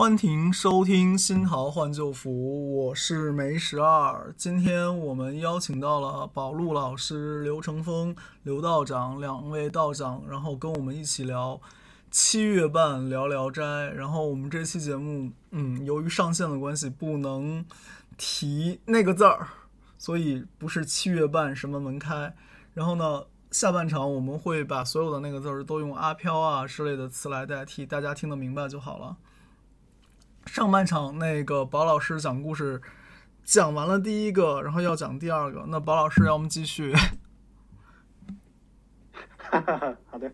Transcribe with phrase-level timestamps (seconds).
[0.00, 4.32] 欢迎收听新桃换旧符，我是梅十二。
[4.34, 11.60] 今天我们邀请到了宝路老师、刘成峰、刘道长两位道长，然后跟我们一起聊
[12.10, 13.62] 七月半聊聊斋。
[13.62, 17.62] 然后我们这期节目，嗯，由于上线的关系，不能
[18.16, 19.48] 提那个字儿，
[19.98, 22.34] 所以不是七月半什么门开。
[22.72, 29.18] 然后呢，下半场我们会把所有的那个字儿都用阿飘啊之类的词来代替，大家听得明白就好了。
[30.46, 32.80] 上半场那个宝老师讲故事
[33.44, 35.64] 讲完了第一个，然后要讲第二个。
[35.68, 36.92] 那宝老师，要么继续。
[39.36, 40.30] 哈哈哈，好的。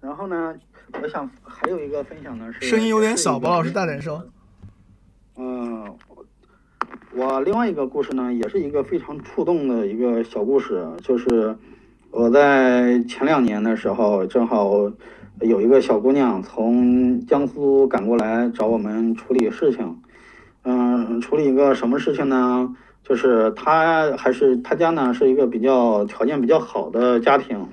[0.00, 0.54] 然后呢，
[1.00, 4.28] 我想还有一个分享呢是声音有点小，宝老师大点声。
[5.36, 5.96] 嗯，
[7.14, 11.56] 我另外一个故事呢，也是一个非常触动的一个小故事，就是
[12.10, 14.90] 我在前两年的时候，正好。
[15.40, 20.00] 有一个小姑娘从江苏赶过来找我们处理事情，
[20.62, 22.76] 嗯，处理一个什么事情呢？
[23.02, 27.66] 就是她还是她家呢是一个比较条件比较好的家庭，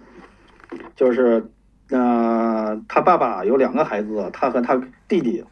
[0.96, 1.52] 就是，
[1.92, 5.44] 呃，她爸爸有两个孩子，她和她弟弟，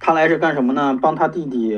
[0.00, 0.98] 她来是干什么呢？
[1.02, 1.76] 帮她弟弟，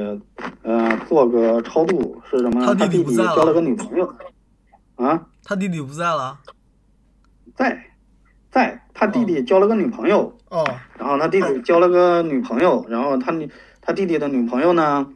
[0.62, 2.65] 呃，做个超度是什么？
[2.65, 4.15] 她弟弟交了个女朋友，
[4.95, 5.27] 啊？
[5.43, 6.39] 她弟弟不在了，
[7.56, 7.92] 在。
[8.53, 10.36] 在他弟弟交了个女朋友。
[10.50, 10.64] 哦，
[10.98, 13.33] 然后他弟弟交了个女朋友，然后他
[13.81, 15.06] 他弟弟的女朋友呢，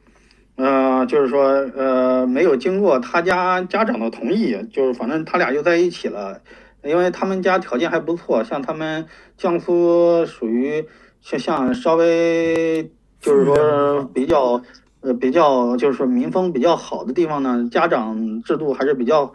[0.56, 1.42] 呃，就是说
[1.76, 6.40] 呃没有经过他家家长的同意，就是反正他俩就在一起了，
[6.82, 9.06] 因为他们家条件还不错，像他们
[9.36, 10.86] 江苏属于
[11.20, 12.90] 像像稍微
[13.20, 14.62] 就是说比较
[15.02, 19.30] 呃比较就是说民风比较好的地方呢，家长制度还是比较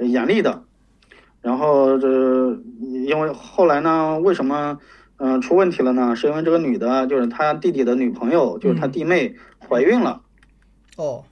[0.00, 0.64] 严厉的。
[1.44, 2.08] 然后这
[3.06, 4.78] 因为后来呢，为什么
[5.18, 6.16] 嗯出问题了呢？
[6.16, 9.34] 是因为这个女的，就是他弟弟的女朋友，就是他弟妹
[9.68, 10.22] 怀孕了。
[10.96, 11.22] 哦，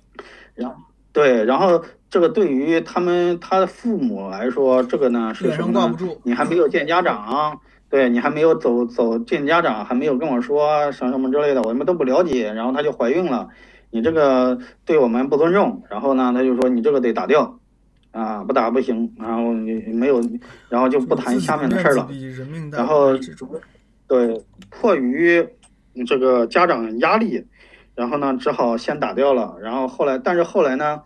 [0.55, 0.77] 然后
[1.15, 5.97] 对，然后这个对于他们他的父母来说，这个呢是什么呢？
[6.25, 12.53] 你还没有见家长，对你还没有走走见家长，还没有跟我说什么什么之类的，我们都不了解。
[12.53, 13.49] 然后她就怀孕了，
[13.91, 15.83] 你这个对我们不尊重。
[15.89, 17.59] 然后呢，他就说你这个得打掉。
[18.13, 20.21] 啊，不打不行，然后你没有，
[20.69, 22.07] 然后就不谈下面的事儿了。
[22.71, 23.17] 然后，
[24.07, 25.43] 对，迫于
[26.07, 27.43] 这个家长压力，
[27.95, 29.57] 然后呢，只好先打掉了。
[29.63, 31.03] 然后后来，但是后来呢，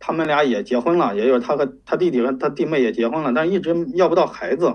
[0.00, 4.74] 他们俩也结婚了，也有他和他弟弟和他弟妹也结婚了，但一直要不到孩子。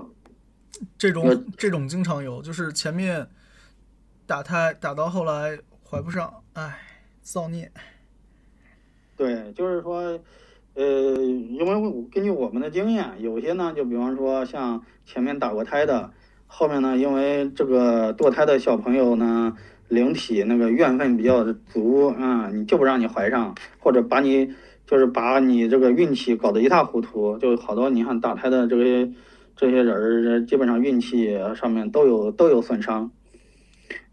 [0.96, 3.28] 这种这种经常有，就是前面
[4.26, 6.78] 打胎打到后来怀不上，哎，
[7.20, 7.70] 造孽。
[9.14, 10.18] 对，就是说。
[10.74, 10.82] 呃，
[11.22, 16.10] 因为根据我们的经验，有些呢，就比方说像前面打过胎的，
[16.48, 19.54] 后面呢，因为这个堕胎的小朋友呢，
[19.86, 24.52] 灵体那个怨愤比较足啊，你就不让你怀上，或者把你
[24.84, 29.12] 就是把你这个运气搞得一塌糊涂，就好多你看打胎的这些
[29.54, 33.12] 这些人，基本上运气上面都有都有损伤。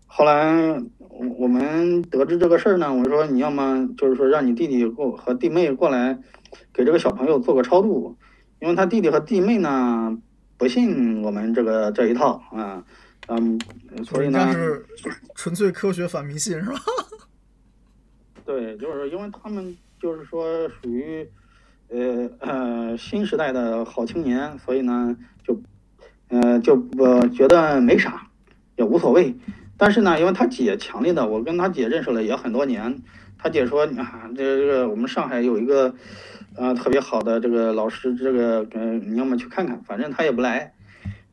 [0.05, 0.79] 后来
[1.09, 6.19] 我我们得知这个事儿呢，我说你要么就是说让你弟弟过和弟妹过来。
[6.73, 8.15] 给这个小朋友做个超度，
[8.59, 10.17] 因为他弟弟和弟妹呢
[10.57, 12.83] 不信我们这个这一套啊，
[13.27, 13.59] 嗯，
[14.05, 14.85] 所以呢是
[15.33, 16.79] 纯粹科学反迷信是吧？
[18.45, 21.27] 对，就是因为他们就是说属于
[21.89, 25.59] 呃呃新时代的好青年，所以呢就
[26.27, 28.27] 呃就不觉得没啥，
[28.75, 29.35] 也无所谓。
[29.77, 33.01] 但是呢，因为他姐强烈的，我跟他姐认识了也很多年，
[33.37, 35.95] 他姐说啊，这这个我们上海有一个。
[36.57, 40.73] 啊，特别好的这个老师，这个嗯，你要么去看看，反正他也不来，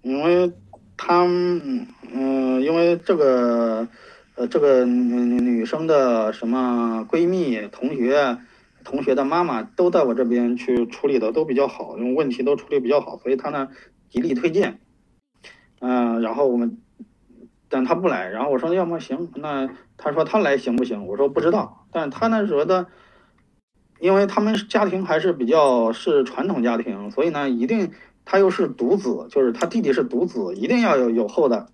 [0.03, 0.53] 因为
[0.97, 3.89] 他嗯，因为这个
[4.37, 8.39] 呃，这个女女生的什么闺蜜、同学、
[8.85, 13.69] 同学的妈妈都在我这边去处理的都比较好，因为问题都处理比较好，所以他呢
[14.09, 14.79] 极力推荐。
[15.81, 16.79] 嗯，然后我们，
[17.69, 21.07] 但他不来，然后我说要么行，那他说他来行不行？
[21.09, 22.87] 我说不知道，但是他呢觉得。
[24.01, 27.91] 因为他们家庭还是比较是传统家庭，所以呢，一定
[28.25, 31.67] 他又是独子，就是他弟弟是独子，一定要有有后代。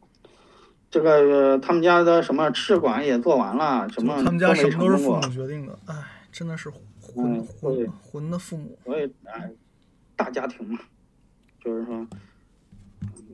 [0.90, 5.94] 这个他们家的什么试管也做完了，什么他们家什么都是父母决定的，哎，
[6.32, 8.78] 真的是混混混的父母。
[8.84, 9.50] 所以哎，
[10.16, 10.78] 大家庭嘛，
[11.62, 12.06] 就是说，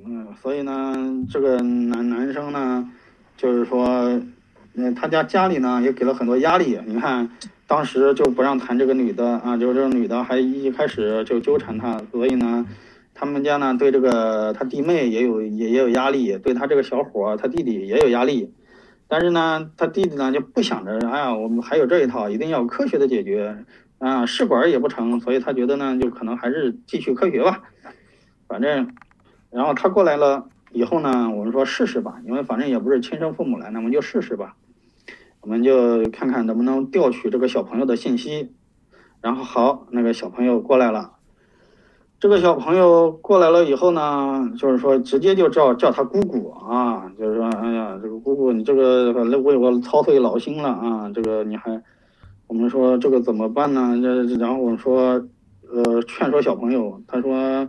[0.04, 0.96] 嗯，所以呢，
[1.30, 2.90] 这个男男生呢，
[3.36, 4.20] 就是说，
[4.74, 7.30] 嗯，他家家里呢也给了很多压力，你看。
[7.70, 12.66] 当时就不让谈这个女的啊，就是这个女的还一开始就纠缠他，所以呢，
[13.14, 18.52] 他们家呢对这个他弟妹也有也也有压力，对他这个小伙他弟弟也有压力，
[19.06, 23.56] 但是呢，他弟弟呢就不想着，哎呀，我们还有这一套，一定要科学的解决
[23.98, 27.62] 啊，试管也不成，所以他觉得呢，就可能还是继续科学吧。
[28.48, 28.92] 反正，
[29.52, 34.56] 然后他过来了以后呢，我们说试试吧，因为反正也不是亲生父母来，那么就试试吧。
[35.40, 38.52] 我们就看看能不能调取这个小朋友的信息。
[39.20, 41.12] 然后好，那个小朋友过来了。
[42.18, 51.82] 这个小朋友过来了以后呢，就是说直接就叫叫他姑姑啊，就是说，哎呀，这个姑姑，你这个为我操碎老心了啊，这个你还，
[52.46, 53.98] 我们说这个怎么办呢？
[54.02, 55.26] 这然后我们说，
[55.72, 57.66] 呃，劝说小朋友，他说，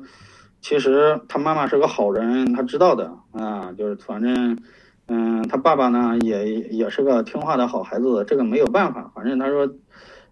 [0.59, 4.57] 其实他妈妈是个好人，他知道的啊，就是反正，
[5.13, 9.69] 嗯，他爸爸呢也也是个听话的好孩子，这个没有办法，反正他说。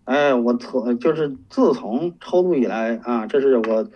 [0.06, 3.88] 哎，我从就是自从超度以来啊，这是我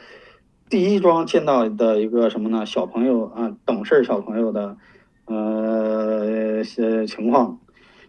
[0.69, 2.67] 第一桩见到的一个什么呢？
[2.67, 4.77] 小朋友啊，懂事小朋友的
[5.25, 7.57] 呃些情况，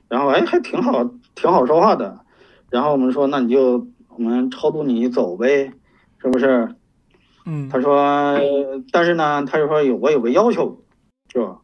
[0.06, 2.20] 然后哎还挺好，挺好说话的。
[2.68, 3.86] 然后我们说，那你就
[4.18, 5.72] 我们超度你走呗，
[6.18, 6.74] 是不是？
[7.46, 7.70] 嗯。
[7.70, 8.38] 他说，
[8.92, 10.82] 但是呢，他就说有我有个要求，
[11.32, 11.56] 是吧？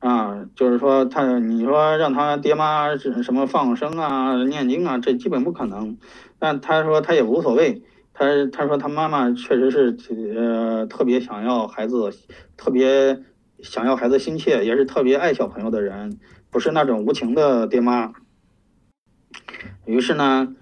[0.00, 5.98] 啊，就是说他，你说让他爹妈什么放生啊、念经啊，这基本不可能。
[6.38, 7.82] 但他说他也无所谓，
[8.14, 9.94] 他他说他妈妈确实是
[10.34, 12.10] 呃特别想要孩子，
[12.56, 13.22] 特别
[13.60, 16.18] 想要孩子心切，也是特别爱小朋友的人，
[16.50, 18.14] 不是那种无情的爹妈。
[19.84, 20.54] 于是呢，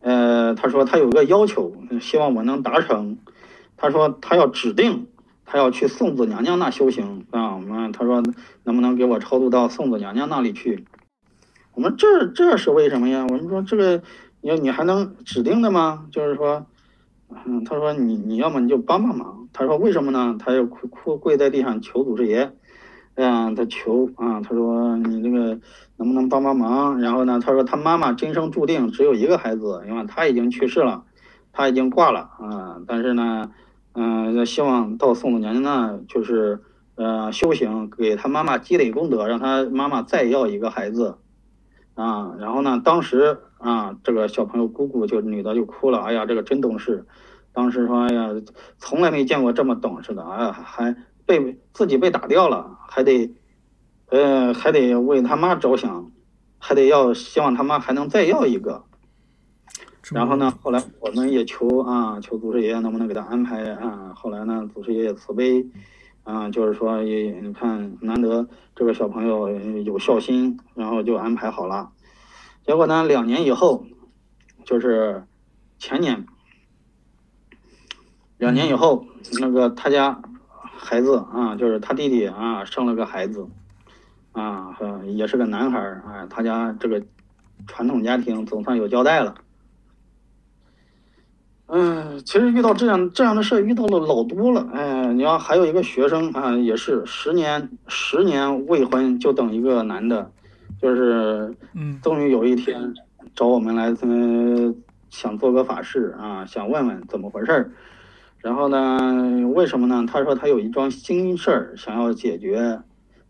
[0.00, 3.18] 呃，他说他有个要求，希望我能达成。
[3.76, 5.08] 他说他要指定。
[5.46, 8.20] 他要去送子娘娘那修行啊，我们他说
[8.64, 10.84] 能不能给我超度到送子娘娘那里去？
[11.72, 13.24] 我们这这是为什么呀？
[13.28, 14.02] 我们说这个
[14.40, 16.06] 你你还能指定的吗？
[16.10, 16.66] 就是说，
[17.30, 19.46] 嗯，他说你你要么你就帮帮忙。
[19.52, 20.36] 他说为什么呢？
[20.38, 22.50] 他要哭哭跪在地上求祖师爷，
[23.14, 25.58] 嗯，他求啊，他说你这个
[25.96, 26.98] 能不能帮帮忙？
[27.00, 31.04] 然后呢，他说他妈妈今生注定只有一个孩子，因为他已经去世了，
[31.52, 33.50] 他已经挂了啊，但是呢。
[33.98, 36.60] 嗯，希望到宋子娘娘那，就是
[36.96, 41.16] 呃修行，给他妈妈积累功德，让他妈妈再要一个孩子，
[41.94, 47.06] 啊，然后呢，当时啊，这个小朋友姑姑就女的就哭了，哎呀，这个真懂事，
[47.54, 48.28] 当时说，哎呀，
[48.76, 50.94] 从来没见过这么懂事的，哎呀，还
[51.24, 53.34] 被自己被打掉了，还得，
[54.10, 56.10] 呃，还得为他妈着想，
[56.58, 58.84] 还得要希望他妈还能再要一个。
[60.12, 60.52] 然后呢？
[60.62, 64.12] 后来我们也求啊，求祖师爷能不能给他安排啊？
[64.14, 65.66] 后来呢，祖师爷也慈悲，
[66.22, 69.50] 啊，就是说也你看，难得这个小朋友
[69.82, 71.90] 有孝心，然后就安排好了。
[72.64, 73.84] 结果呢，两年以后，
[74.64, 75.24] 就是
[75.78, 76.24] 前年，
[78.38, 79.04] 两年以后，
[79.40, 80.22] 那个他家
[80.60, 83.44] 孩子啊，就是他弟弟啊，生了个孩子，
[84.30, 87.02] 啊，也是个男孩儿啊，他家这个
[87.66, 89.34] 传统家庭总算有交代了。
[91.68, 94.64] 嗯，其实遇到这样这样的事遇到了老多了。
[94.72, 100.30] 哎，你要还有一个学生啊，也是十年十年未婚就等一个男的，
[100.80, 102.94] 就是嗯，终于有一天
[103.34, 104.76] 找我们来，嗯，
[105.10, 107.72] 想做个法事啊，想问问怎么回事儿。
[108.38, 110.04] 然后呢，为什么呢？
[110.06, 112.80] 他说他有一桩心事儿想要解决，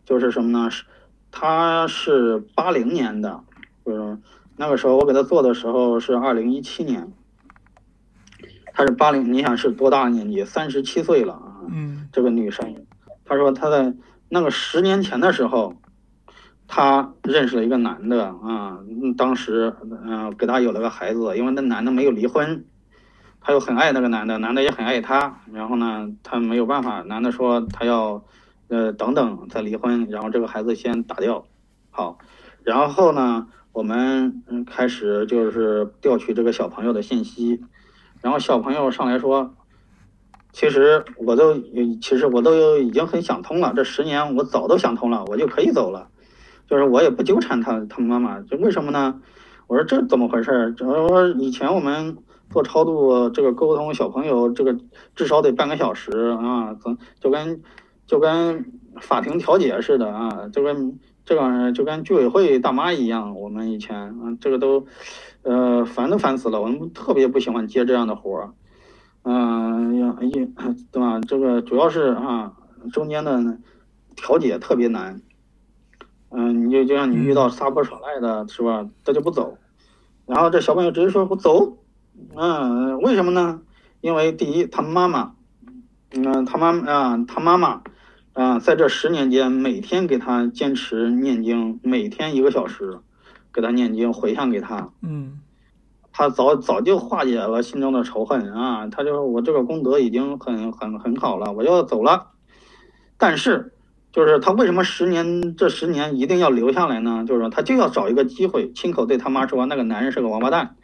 [0.05, 0.71] 就是什么呢？
[0.71, 0.85] 是
[1.31, 3.41] 他是八零年的，
[3.83, 4.19] 就是
[4.59, 7.11] 那个时候我给他做的时候是二零一七年。
[8.77, 10.45] 她是八零，你想是多大年纪？
[10.45, 11.65] 三十七岁了啊！
[11.71, 12.77] 嗯，这个女生，
[13.25, 13.95] 她说她在
[14.29, 15.75] 那个十年前的时候，
[16.69, 18.79] 她认识了一个男的啊，
[19.17, 22.67] 当时嗯给她有了个孩子，因为那男的没有离婚，
[23.41, 28.23] 她又很爱那个男的，男的也很爱她，然后呢，她没有办法，男的说他要
[28.69, 31.47] 呃等等再离婚，然后这个孩子先打掉，
[31.89, 32.19] 好，
[32.63, 37.65] 然后呢，我们嗯开始就是调取这个小朋友的信息。
[38.27, 39.55] 然后小朋友上来说
[40.53, 41.55] ：“其实我都，
[42.03, 43.73] 其实我都已经很想通了。
[43.77, 46.09] 这十年我早都想通了，我就可以走了。
[46.69, 48.41] 就是我也不纠缠他，他妈妈。
[48.41, 49.21] 就为什么呢？
[49.69, 50.75] 我说这怎么回事？
[50.81, 52.17] 我说以前我们
[52.51, 54.77] 做超度，这个沟通小朋友，这个
[55.15, 57.63] 至少得半个小时啊，怎就跟
[58.09, 63.39] 就跟法庭调解似的啊，就跟这个就跟居委会大妈一样。
[63.39, 64.87] 我们以前啊，这个都。”
[65.49, 68.51] 呃，烦都烦死了，我们特别不喜欢接这样的活儿，
[69.23, 70.31] 嗯，呀，一
[70.91, 71.21] 对吧？
[71.21, 72.53] 这个主要是啊，
[72.93, 73.57] 中间的
[74.17, 75.23] 调解特别难，
[76.31, 78.89] 嗯，你就就像你遇到撒泼耍赖的，是吧？
[79.05, 79.57] 他就不走，
[80.27, 81.79] 然后这小朋友直接说不走，
[82.35, 83.61] 嗯，为什么呢？
[84.01, 85.37] 因为第一，他妈妈，
[86.11, 87.83] 嗯，他妈啊，他妈妈
[88.37, 92.99] 啊，在这十年间，每天给他坚持念经，每天一个小时，
[93.51, 94.91] 给他念经回向给他。
[95.01, 95.41] 嗯，
[96.13, 98.87] 他早早就化解了心中的仇恨啊！
[98.89, 102.33] 他就我这个功德已经很很很好了，我要走了。
[103.17, 103.73] 但是，
[104.13, 107.25] 就是他为什么十年这十年一定要留下来呢？
[107.27, 110.77] 就是说他就要找一个机会，亲口对他妈说那个男人是个王八蛋，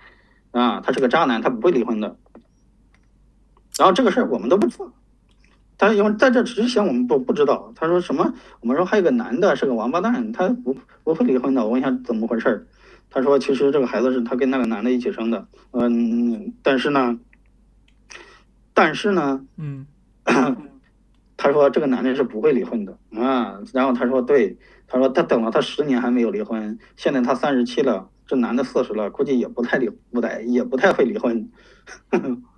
[0.52, 2.16] 啊，他是个渣男，他不会离婚的。
[3.76, 4.90] 然后这个事儿我们都不知道，
[5.82, 7.72] 他因为在这之前我们不不知道。
[7.74, 8.32] 他说什么？
[8.60, 11.64] 我们说还有个男的是个王八蛋，他不不会离婚的。
[11.64, 12.64] 我问一下怎么回事儿？
[13.10, 17.18] 他说其实这个孩子是他跟那个男的一起生的，嗯，但是呢，
[18.72, 19.84] 但是呢，嗯。
[21.36, 31.50] 他说这个男的是不会离婚的啊，然后他说对，他说他等了他十年还没有离婚，现在他三十七了，这男的四十了，估计也不太离不太也不太会离婚。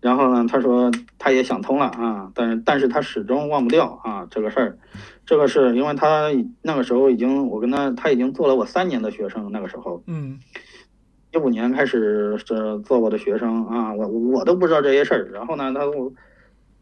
[0.00, 4.78] 然后呢，他说他也想通了啊，但是但是他始终忘不掉啊这个事儿，
[5.26, 6.28] 这个是因为他
[6.62, 10.38] 那个时候已经我跟他他已经做了我三年的学生，那个时候，嗯，
[11.32, 16.12] 一五年开始是做我的学生啊，我我都不知道这些事儿，然后呢，他我。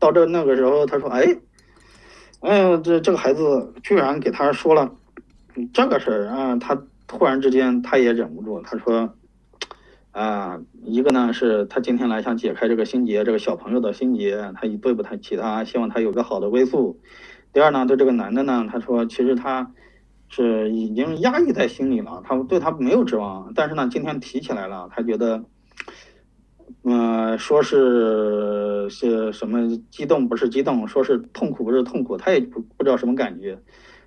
[0.00, 1.37] 到这那个时候，他说：“哎，
[2.38, 4.88] 哎呀，这这个孩子居然给他说了
[5.72, 9.12] 这个事儿啊！”他突然之间他也忍不住，他说
[10.18, 17.00] ：“啊，一个呢是他今天来想解开这个心结，这个小朋友的心结，他对不太起他，希望他有个好的归宿。
[17.52, 19.72] 第二呢，对这个男的呢，他说其实他
[20.28, 25.44] 是已经压抑在心里了，他对他没有指望，但是呢，今天提起来了，他觉得。”
[26.82, 33.56] 嗯，说是是什么激动不是激动，说是痛苦不是痛苦，他也不不知道什么感觉。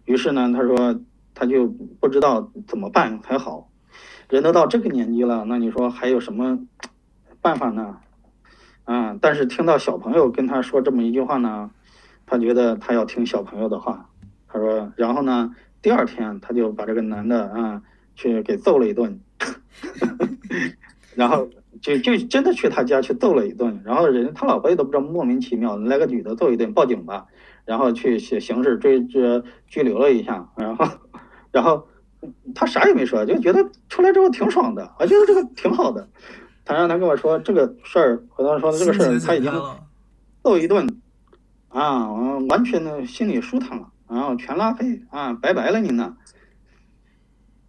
[0.04, 1.00] 于是呢，他说
[1.34, 1.68] 他就
[2.02, 3.71] 不知道怎么办才好。
[4.32, 6.58] 人都到这个年纪了，那你说还有什么
[7.42, 7.98] 办法呢？
[8.86, 11.70] 啊，但是听到小朋友跟他说这么一句话呢，
[12.26, 14.10] 他觉得他要听小朋友的话。
[14.48, 17.82] 他说，然后呢，第二天他就把这个男的啊
[18.16, 19.20] 去给揍了一顿，
[21.16, 21.48] 然后。
[21.82, 27.26] 就就真的去他家去揍了一顿，然后人他老婆也都不知道莫名其妙来个女的揍一顿，报警吧，
[27.66, 30.86] 然后去写刑事追这拘留了一下，然后
[31.50, 31.88] 然后
[32.54, 36.08] 他啥也没说，就觉得出来之后挺爽的，我觉得这个挺好的。
[36.64, 39.52] 他让他跟我说这个事儿，和他说的这个事儿他已经
[40.44, 40.88] 揍一顿
[41.70, 42.08] 啊，
[42.50, 46.16] 完全的心里舒坦了，然后全拉黑啊，拜拜了您呢。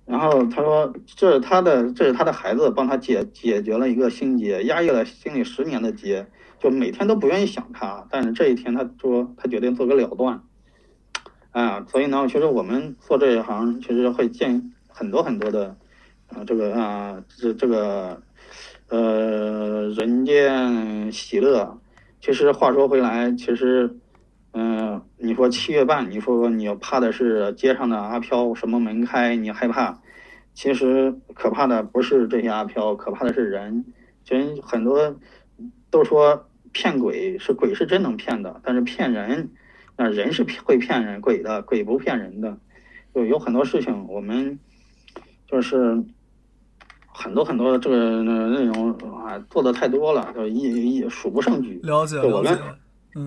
[0.04, 6.26] 然后他说：“这是他的，这是他的孩子帮他解解决了一个心结，压抑了心里十年的结，
[6.58, 8.04] 就每天都不愿意想他。
[8.10, 10.42] 但是这一天，他说他决定做个了断。
[11.52, 15.76] 啊，所以呢，其实我们做这一行，其实会见很多很多的，
[16.28, 18.20] 啊，这个啊，这这个，
[18.88, 21.78] 呃，人间喜乐。
[22.20, 23.96] 其实话说回来，其实。”
[24.54, 29.98] 嗯，你说七月半，你说你要怕的是街上的阿飘，什么门开你害怕？
[30.52, 33.86] 其实可怕的不是这些阿飘，可怕的是人。
[34.26, 35.16] 人很多
[35.88, 39.48] 都说骗鬼是鬼是真能骗的，但是骗人，
[40.02, 42.58] 那人是会骗人，鬼的鬼不骗人的。
[43.14, 44.58] 就有很多事情，我们
[45.46, 46.02] 就是
[47.06, 51.78] 很多很多这个内容啊，做的太多了，就一一数不胜举。
[51.84, 52.58] 了解了解。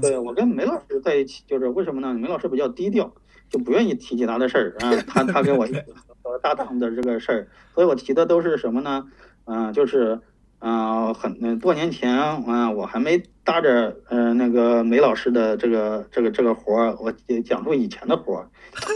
[0.02, 2.14] 对我跟梅老师在一起，就是为什么呢？
[2.14, 3.14] 梅老师比较低调，
[3.50, 4.92] 就不愿意提起他的事儿啊。
[5.08, 5.66] 他他跟我
[6.44, 9.08] 搭档的这个事儿，所以我提的都是什么呢？
[9.46, 10.20] 嗯，就是
[10.60, 17.10] 啊，很多年前啊，我还没搭着呃那个梅老师的这个这个这个活儿，我
[17.46, 18.50] 讲述以前的活儿。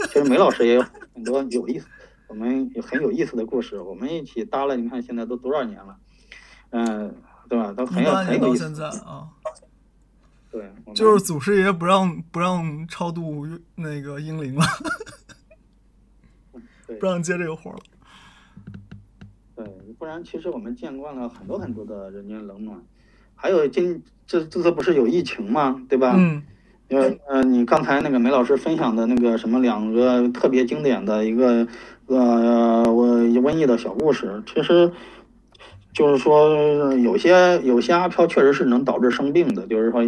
[0.08, 0.82] 其实梅老师也有
[1.14, 1.86] 很多有意思，
[2.26, 3.80] 我们有很有意思的故事。
[3.80, 5.96] 我们一起搭了，你看现在都多少年了？
[6.70, 7.14] 嗯，
[7.48, 7.72] 对吧？
[7.72, 9.28] 都很有很有意思啊。
[10.50, 14.66] 对，就是祖师爷不让不让超度那个英灵了，
[16.98, 17.78] 不让接这个活了。
[19.54, 19.64] 对，
[19.96, 22.82] 不然其实我们见惯了很多很多的人间冷暖。
[23.40, 25.80] 还有今这这次不是有疫情吗？
[25.88, 26.14] 对吧？
[26.16, 26.42] 嗯。
[26.88, 31.66] 因为呃，你刚才那个梅老师分享的那个什么两个特别经典的一个
[32.06, 34.90] 呃我瘟疫的小故事，其实
[35.94, 40.04] 就是说有些有些阿飘确实是能导致生病的，就是说。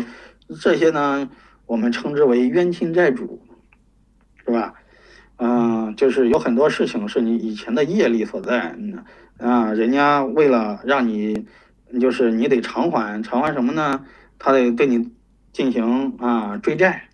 [0.60, 1.30] 这些呢，
[1.64, 3.40] 我们称之为冤亲债主，
[4.44, 4.74] 是吧？
[5.36, 9.02] 嗯，就是有很多事情是你以前的业力所在，嗯
[9.38, 11.46] 啊，人家为了让你，
[12.00, 14.04] 就是你得偿还，偿还什么呢？
[14.38, 15.10] 他得对你
[15.52, 17.08] 进行啊追债。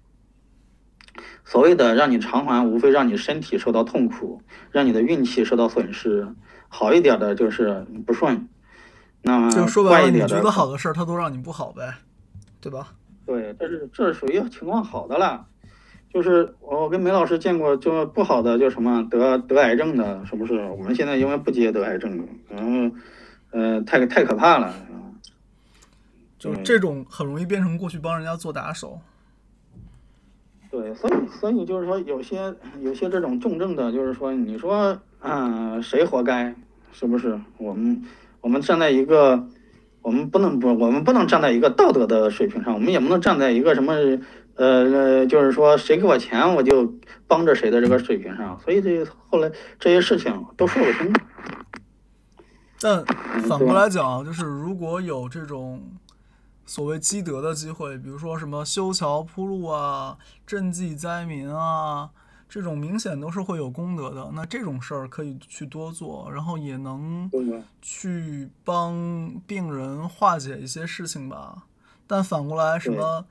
[1.44, 6.28] 所谓的让你偿还，无非让你身体受到痛苦，让你的运气受到损失。
[6.68, 8.46] 好一点的就是不顺，
[9.22, 9.50] 那么
[9.88, 11.94] 坏一点的，你觉得好的事儿，他都让你不好呗，
[12.60, 12.92] 对吧？
[13.24, 15.46] 对，这是这属于情况好的了，
[16.12, 20.62] 就是我跟梅老师见过，就不好的就什么得得癌症的，是不是？
[20.66, 22.94] 我们现在因为不接得癌症的，然后
[23.50, 24.74] 呃，太太可怕了。
[26.38, 29.00] 就这种很容易变成过去帮人家做打手。
[30.70, 36.54] 对，所以所以就是说，有些有些这种重症的，就是说，你说啊，谁活该？
[36.92, 37.40] 是不是？
[37.56, 38.04] 我们
[38.40, 39.48] 我们站在一个，
[40.02, 43.94] 我们不能不，我们不能站在一个道德的水平上，我们也不能站在一个什么
[44.54, 46.94] 呃，就是说谁给我钱我就
[47.26, 48.60] 帮着谁的这个水平上。
[48.60, 49.50] 所以这后来
[49.80, 51.12] 这些事情都说不清。
[52.80, 53.04] 但
[53.48, 55.82] 反过来讲，就是如果有这种。
[56.70, 62.10] 所谓积德的机会，比如说什么修桥铺路啊、赈济灾民啊，
[62.46, 64.32] 这种明显都是会有功德的。
[64.34, 67.30] 那这种事儿可以去多做，然后也能
[67.80, 71.62] 去帮病人化解一些事情吧。
[72.06, 73.24] 但反过来，什么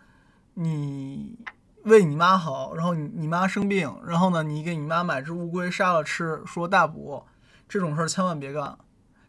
[0.55, 1.37] 你
[1.83, 7.21] 为你妈好，然后你你妈生病，然后呢，你给你妈买只乌龟杀了吃，说大补，
[7.69, 8.79] 这种事儿千万别干。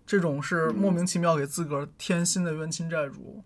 [0.08, 3.44] 这种是莫名其妙给自个儿添新的冤亲债主。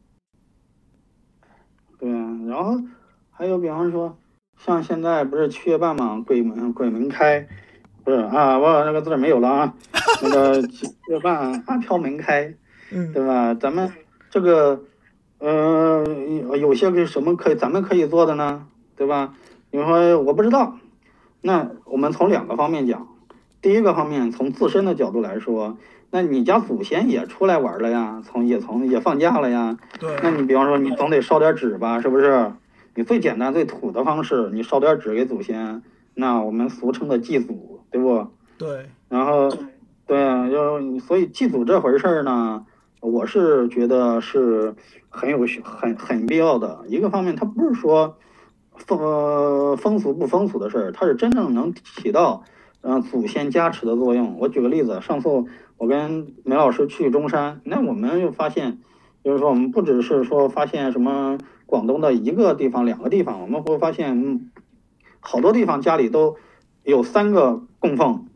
[1.99, 2.81] 对啊，然后
[3.33, 4.17] 还有比方说，
[4.57, 7.49] 像现在不是七月半嘛，鬼门鬼门开，
[8.05, 9.75] 不是啊，我那个字没有了啊，
[10.23, 12.55] 那个七 月半阿飘门开，
[12.91, 13.53] 对吧？
[13.55, 13.93] 咱们
[14.31, 14.85] 这个，
[15.41, 16.07] 呃，
[16.57, 18.69] 有些个什么可以咱们可以做的呢？
[18.95, 19.35] 对吧？
[19.73, 20.79] 你说我不知道，
[21.41, 23.09] 那我们从两个方面讲，
[23.61, 25.77] 第一个方面从自身的角度来说。
[26.15, 29.79] 那你家祖先也出来玩了呀，从也从也放假了呀。
[29.99, 30.15] 对。
[30.23, 32.53] 那你比方说，你总得烧点纸吧，是不是？
[32.95, 35.83] 你最简单最土的方式，你烧点纸给祖先，
[36.15, 38.27] 那我们俗称的祭祖，对不？
[38.59, 38.91] 对。
[39.09, 39.51] 然后，
[40.07, 42.67] 对啊，要所以祭祖这回事儿呢，
[43.01, 44.75] 我是觉得是
[45.09, 46.85] 很有很很必要的。
[46.89, 48.19] 一个方面，它不是说
[48.77, 52.45] 风风俗不风俗的事儿，它是真正能起到
[52.83, 54.37] 让祖先加持的作用。
[54.39, 55.29] 我举个例子，上次。
[55.79, 58.79] 我跟梅老师去中山，那我们又发现，
[59.25, 64.53] 就是说我们不只是说发现什么广东的一个地方、两个地方，我们会发现嗯
[65.19, 66.37] 好多地方家里都
[66.85, 68.29] 有三个供奉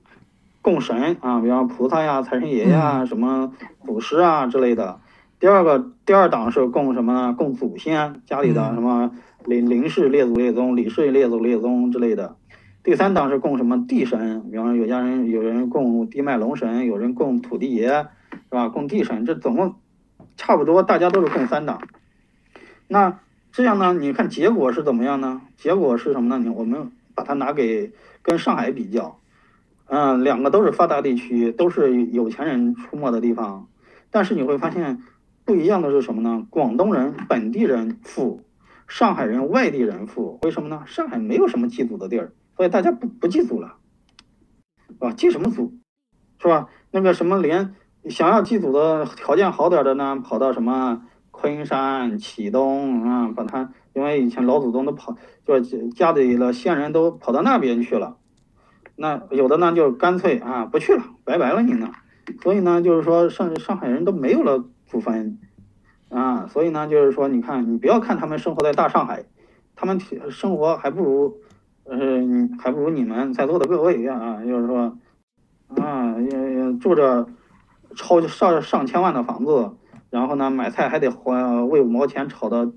[0.61, 3.53] 供神啊，比方菩萨呀、财神爷呀、什么
[3.85, 4.99] 祖师啊之类的。
[5.39, 7.33] 第二个第二档是供什么呢？
[7.33, 9.13] 供祖先家里的什么
[9.45, 12.35] 林林氏列祖列宗、李氏列祖列宗之类的。
[12.87, 17.89] 第三档是供什么地神，比方说有家人有人供地脉龙神，有人供土地爷，
[18.31, 18.69] 是吧？
[18.69, 19.75] 供地神，这总共
[20.37, 21.83] 差不多，大家都是供三档。
[22.87, 23.19] 那
[23.51, 23.93] 这样呢？
[23.93, 25.43] 你看结果是怎么样呢？
[25.57, 26.39] 结果是什么呢？
[26.39, 27.91] 你我们把它拿给
[28.23, 29.19] 跟上海比较，
[29.87, 33.67] 嗯，两个都是发达地区，都是有钱人出没的地方，
[34.13, 35.03] 但是你会发现
[35.45, 36.47] 不一样的是什么呢？
[36.51, 38.45] 广东人本地人富，
[38.87, 40.85] 上海人外地人富，为什么呢？
[40.87, 42.31] 上海没有什么祭祖的地儿。
[42.57, 43.75] 所以大家不不祭祖了，
[44.89, 45.13] 是吧？
[45.13, 45.75] 祭什么祖，
[46.41, 46.69] 是吧？
[46.91, 47.75] 那个什么，连
[48.09, 55.15] 想要祭祖的条件好点的呢，跑到什么昆山、启东啊，把他，因为以前老祖宗都跑，
[55.45, 58.17] 就家里的先人都跑到那边去了。
[58.97, 61.93] 那有的呢，就干脆啊不去了，拜拜了您呢。
[62.43, 65.39] 所以呢，就是说上上海人都没有了祖坟
[66.09, 66.47] 啊。
[66.47, 69.27] 所以呢，就是说，你看，你不要看他们生活在大上海，
[69.75, 71.37] 他们生活还不如。
[71.89, 71.99] 呃，
[72.59, 74.99] 还不如你们在座的各位啊，就是说，
[75.77, 77.25] 啊，也也住着
[77.97, 79.71] 超上上千万的房子，
[80.11, 82.73] 然后呢，买菜还得花为五毛钱炒的，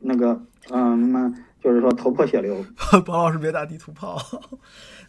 [0.00, 0.38] 那个，
[0.70, 2.62] 嗯，就是说头破血流。
[3.06, 4.18] 包老师别打地图炮。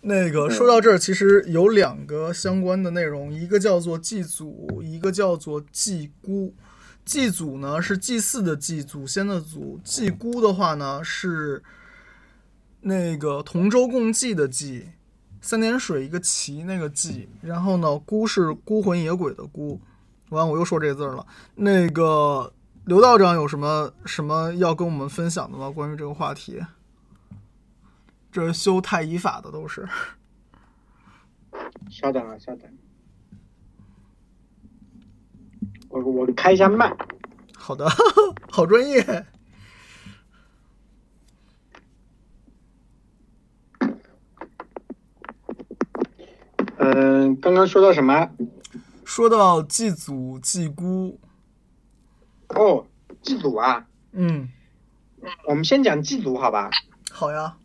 [0.04, 6.56] 那个说到这儿，其实有两个相关的内容，一个叫做祭祖，一个叫做祭姑。
[7.04, 11.62] 祭祖呢是祭祀的祭，祖先的祖；祭姑的话呢是。
[12.82, 14.90] 那个同舟共济的济，
[15.40, 19.80] 三点水一个齐那个济，然后呢孤是孤魂野鬼的孤，
[20.30, 21.26] 完我又说这字了。
[21.56, 22.52] 那个
[22.86, 25.70] 刘道长有什么什么要跟我们分享的吗？
[25.70, 26.60] 关于这个话题，
[28.32, 29.88] 这修太乙法的都是。
[31.90, 32.72] 稍等啊，稍等，
[35.90, 36.96] 我我开一下麦。
[37.56, 37.88] 好的，
[38.50, 39.26] 好专业。
[46.78, 48.30] 嗯，刚刚说到什么？
[49.04, 51.20] 说到祭祖祭姑。
[52.50, 52.86] 哦，
[53.24, 53.88] 祭祖啊。
[54.12, 54.48] 嗯。
[55.48, 56.70] 我们先讲祭祖，好吧？
[57.10, 57.58] 好呀。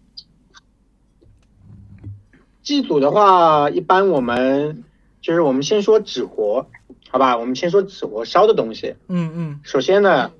[2.62, 4.82] 祭祖的话，一般我们
[5.20, 6.66] 就是我们先说纸活，
[7.10, 7.36] 好吧？
[7.36, 8.96] 我们先说纸活烧的东西。
[9.08, 9.60] 嗯嗯。
[9.62, 10.32] 首先呢，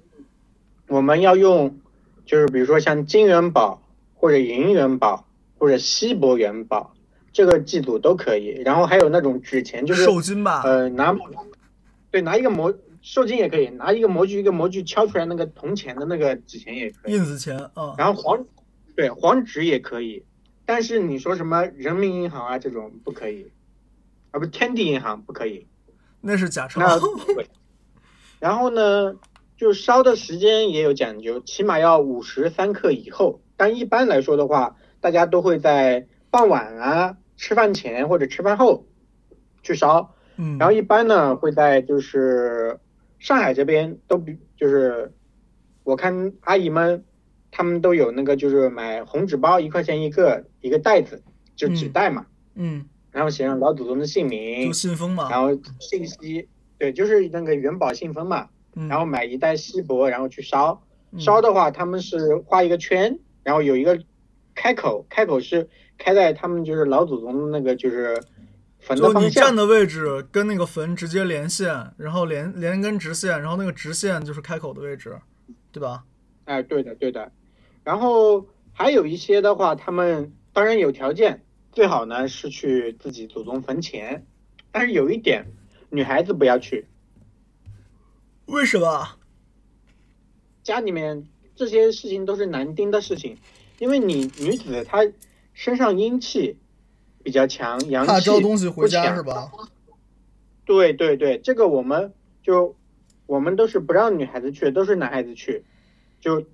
[0.89, 1.79] 我们要用，
[2.25, 3.83] 就是比如说像金元宝、
[4.15, 5.27] 或者银元宝
[5.59, 6.96] 或者锡箔元宝，
[7.37, 8.63] 这个季度都可以。
[8.65, 11.15] 然后还有那种纸钱，就是受金吧，呃拿
[12.11, 12.73] 对拿一个模
[13.03, 17.13] 受金也可以，拿一个模具一个模具敲出来那个铜钱的那个纸钱也可以。
[17.13, 18.43] 印子钱啊，然后黄
[18.97, 20.25] 对黄纸也可以，
[20.65, 23.53] 但是你说什么人民银行啊这种不可以，
[24.31, 25.67] 啊不天地银行不可以。
[26.23, 26.81] 那是假钞。
[26.81, 26.99] 那
[27.35, 27.47] 对，
[28.41, 29.15] 然后呢，
[29.59, 33.43] 就烧的时间也有讲究，起码要五十三克以后。
[33.59, 38.87] 但一般来说的话，大家都会在傍晚啊、吃饭前或者吃饭后
[39.63, 40.15] 去烧。
[40.37, 42.79] 嗯，然后一般呢会在就是
[43.19, 45.13] 上海这边都比就是
[45.85, 47.05] 我看阿姨们
[47.51, 51.23] 他们都有那个就是买红纸包一块钱一个一个袋子
[51.55, 58.89] 就纸袋嘛，嗯，然后写上老祖宗的姓名就，信封嘛，然后信息对，就是那个元宝信封嘛，嗯。
[58.89, 60.83] 然后买一袋锡箔，然后去烧。
[61.13, 61.19] 嗯。
[61.19, 63.99] 烧的话，他们是画一个圈，然后有一个
[64.55, 68.21] 开口，开口是开在他们就是老祖宗那个就是
[68.79, 69.57] 坟的方向站。
[69.57, 75.19] 的位置跟那个坟直接连线，然后连连根直线，然后那个直线就是开口的位置，
[75.73, 76.05] 对吧？
[76.45, 77.33] 哎，对的，对的。
[77.83, 84.27] 然后还有一些的话，他们当然有条件，最好呢是去自己祖宗坟前，
[84.71, 85.47] 但是有一点，
[85.91, 86.87] 女孩子不要去，
[88.47, 89.09] 为什么？
[90.63, 93.37] 家里面这些事情都是男丁的事情，
[93.79, 95.05] 因为你女子她
[95.57, 96.59] 身上阴气
[97.25, 99.51] 比较强，阳气怕招东西回家是吧？
[100.67, 102.77] 对对对，这个我们就
[103.25, 105.65] 我们都是不让女孩子去，都是男孩子去，
[106.21, 106.45] 就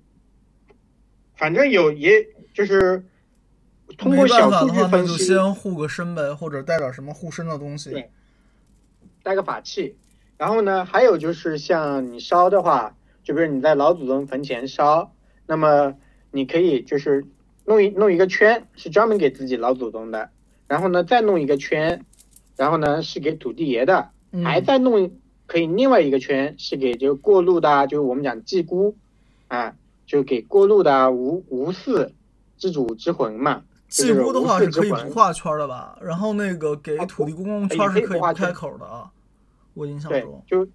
[1.35, 3.03] 反正有也就是
[3.97, 7.91] 通过小数据分析，先护个身呗，或者带点什么护身的东西。
[7.91, 8.09] 对
[9.21, 9.97] 带个法器。
[10.37, 15.13] 然后呢，还有就是像你烧的话，就比如你在老祖宗坟前烧，
[15.45, 15.95] 那么
[16.31, 17.25] 你可以就是
[17.65, 20.29] 弄一弄一个圈，是专门给自己老祖宗的，
[20.67, 22.05] 然后呢再弄一个圈，
[22.57, 25.11] 然后呢是给土地爷的，嗯还再弄
[25.45, 28.95] 可以另外一个圈是给就过路的啊，就是我们讲祭姑
[29.47, 32.11] 啊，就给过路的啊无无嗣
[32.57, 33.63] 之主之魂嘛。
[33.87, 35.97] 祭姑的话是可以画圈的吧？
[36.01, 39.11] 然后那个给啊土地公公也圈是可以不开口的啊，
[39.75, 40.43] 我印象对中，。
[40.47, 40.67] 就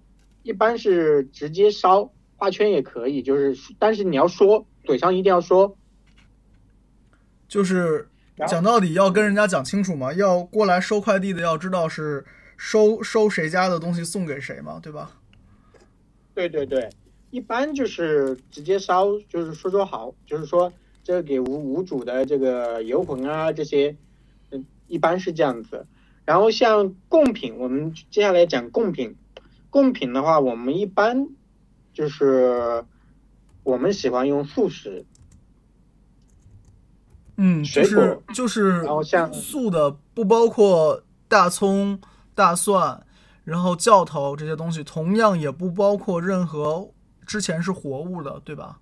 [0.43, 5.75] 一般是直接烧，画圈也可以，就是但是你要说，嘴上一定要说。
[7.49, 8.07] 就是
[8.47, 12.23] 讲到底要跟人家讲清楚嘛，要过来收快递的要知道是
[12.55, 15.11] 收收谁家的东西送给谁嘛，对吧？
[16.33, 16.89] 对对对，
[17.31, 20.71] 一般就是直接烧，就是说说好，就是说
[21.03, 23.93] 这个给无无主的这个游魂啊这些，
[24.51, 25.85] 嗯，一般是这样子。
[26.23, 29.17] 然后像贡品，我们接下来讲贡品。
[29.71, 31.27] 贡品的话，我们一般
[31.93, 32.83] 就是
[33.61, 35.05] 我们喜欢用素食，
[37.41, 41.97] 嗯，就是就是然后像素的不包括大葱、
[42.35, 43.01] 大蒜，
[43.45, 46.91] 然后教头这些东西，同样也不包括任何
[47.25, 48.79] 之前是活物的，对吧？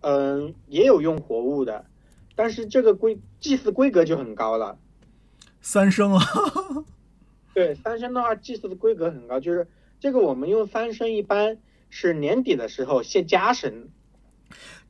[0.00, 1.84] 嗯，也有用活物的，
[2.34, 4.78] 但是这个规祭祀规格就很高了。
[5.60, 6.24] 三生啊，
[7.52, 9.68] 对，三生的话，祭祀的规格很高，就是
[10.00, 11.58] 这个我们用三生一般
[11.90, 13.88] 是年底的时候谢家神，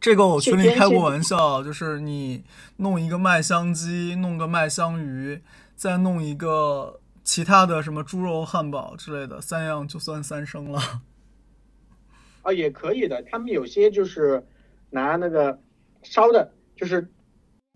[0.01, 2.45] 这个我群里开过玩笑，就是你
[2.77, 5.41] 弄一个麦香鸡，弄个麦香鱼，
[5.75, 10.81] 再弄一个其他的什么猪肉汉堡之类的，三样就算三生了。
[12.43, 13.23] 啊，也可以的。
[13.23, 14.47] 他们有些就是
[14.91, 15.59] 拿那个
[16.03, 17.09] 烧的，就是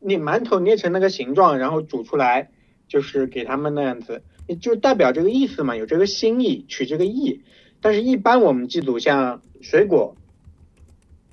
[0.00, 2.50] 你馒头捏成那个形状，然后煮出来，
[2.86, 4.22] 就是给他们那样子，
[4.60, 7.42] 就代表这个意思嘛，有这个心意，取这个意。
[7.80, 10.16] 但是，一般我们祭祖像水果，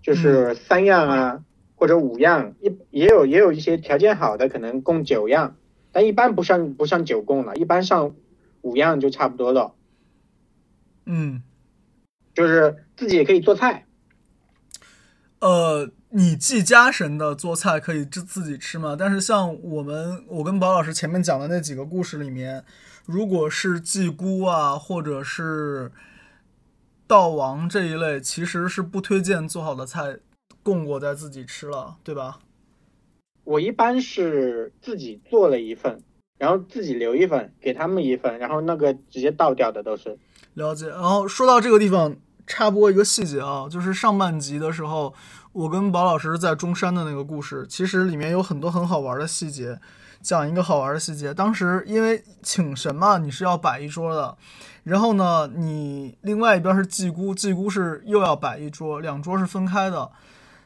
[0.01, 1.43] 就是三样啊，
[1.75, 5.55] 或者五样，一也有也有一些条件好的，可能供九样，
[5.91, 8.15] 但一般不上不上九供了，一般上
[8.61, 9.73] 五样就差不多了。
[11.05, 11.41] 嗯，
[12.33, 13.85] 就是自己也可以做菜，
[15.39, 18.95] 呃，你祭家神的做菜可以自自己吃吗？
[18.97, 22.63] 但是像我们，我跟宝老师前面讲的那几个故事里面，
[23.05, 25.91] 如果是祭姑啊，或者是
[27.09, 30.19] 悼王这一类，其实是不推荐做好的菜
[30.61, 32.37] 供过在自己吃了，对吧？
[33.43, 36.03] 我一般是自己做了一份，
[36.37, 40.15] 然后自己留一份，给他们一份，然后那个直接倒掉的都是。
[40.53, 40.87] 了解。
[40.89, 45.11] 然后说到这个地方，插播一个细节啊，就是上半集的时候，
[45.51, 49.79] 我跟宝老师在中山的那个故事，其实里面有很多很好玩的细节。
[50.21, 54.37] 讲一个好玩的细节，当时因为请神嘛，你是要摆一桌的，
[54.83, 60.11] 然后呢，你另外一边是祭姑，祭姑是又要摆一桌，两桌是分开的。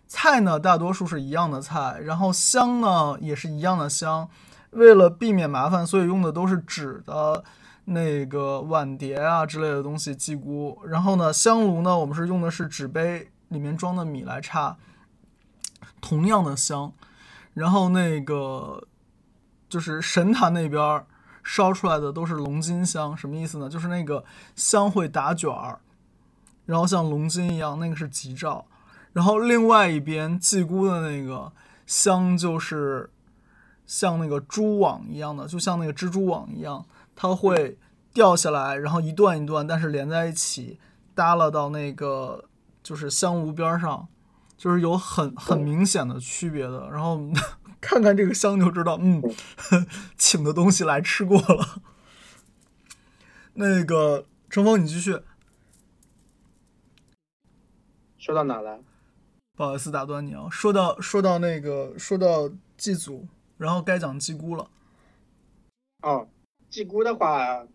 [0.05, 4.29] 菜呢大多数是一样的菜，然后香呢也是一样的香。
[4.71, 7.43] 为了避免麻烦，所以用的都是纸的
[7.85, 10.79] 那个碗碟啊之类的东西祭姑。
[10.85, 14.77] 然后呢，香炉呢，我们是用的是纸杯里面装的米来插，
[16.01, 16.91] 同样的香。
[17.53, 18.83] 然后那个
[19.73, 21.03] 就是神坛那边
[21.43, 23.67] 烧出来的都是龙金香，什么意思呢？
[23.67, 24.23] 就是那个
[24.55, 25.79] 香会打卷儿，
[26.67, 28.67] 然后像龙金一样，那个是吉兆。
[29.13, 31.51] 然后另外一边祭姑的那个
[31.87, 33.09] 香就是
[33.87, 37.79] 像那个蛛网一样的，就像那个蜘蛛网一样，它会
[38.13, 40.79] 掉下来，然后一段一段，但是连在一起，
[41.15, 42.45] 耷拉到那个
[42.83, 44.07] 就是香炉边上，
[44.55, 46.91] 就是有很很明显的区别的。
[46.91, 47.19] 然后
[47.85, 49.21] 看看这个香就知道，嗯，
[50.17, 51.81] 请的东西来吃过了。
[53.55, 55.19] 那个程峰，你继续。
[58.17, 58.79] 说到哪了？
[59.57, 64.69] 不好意思打断你啊，说到说到那个说到祭祖，然后该讲祭姑了。
[66.01, 66.29] 哦，
[66.69, 67.67] 祭姑的话，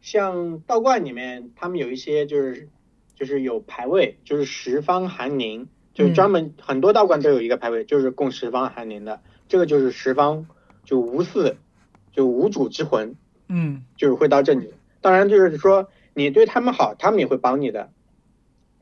[0.00, 2.68] 像道观里面，他们有一些就是
[3.16, 9.20] 就是有牌位，就是十方寒凝，就是专门很多道观都有一个牌位，就是供十方寒凝的。
[9.52, 10.46] 这个就是十方
[10.82, 11.58] 就无四，
[12.10, 13.16] 就无主之魂，
[13.48, 14.72] 嗯，就是会到这里。
[15.02, 17.90] 当然就是说你对他们好，他们也会帮你的。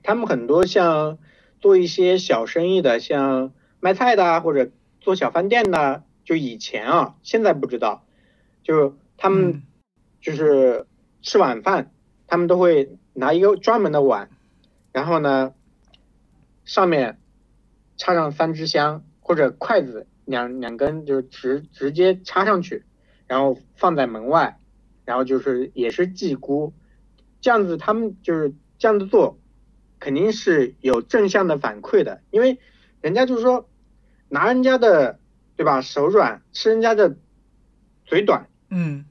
[0.04, 1.18] 他们很多像。
[1.60, 8.02] 做一些小生意的，像卖菜的啊或者做小饭店的，就以前啊，现在不知道，
[8.62, 9.62] 就他们
[10.22, 10.86] 就是
[11.20, 11.92] 吃晚饭，
[12.26, 14.30] 他们都会拿一个专门的碗，
[14.90, 15.52] 然后呢，
[16.64, 17.18] 上面
[17.98, 22.84] 插上三支香或者筷子两两根，就是直直接插上去，
[23.26, 24.58] 然后放在门外，
[25.04, 26.72] 然后就是也是祭菇，
[27.40, 29.36] 这样子他们就是这样子做。
[29.98, 32.58] 肯定是有正向的反馈的，因为
[33.02, 33.68] 人家就是说
[34.30, 35.18] 拿人家的
[35.56, 37.16] 对吧手软，吃人家的
[38.06, 39.04] 嘴短，嗯，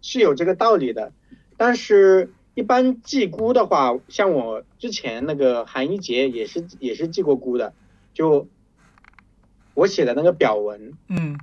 [0.00, 1.12] 是有这个道理的。
[1.58, 7.74] 但是，一般祭菇的话，像我之前那个韩一杰也是也是祭过菇的，
[8.14, 8.48] 就
[9.78, 11.38] 我写的那个表文，嗯，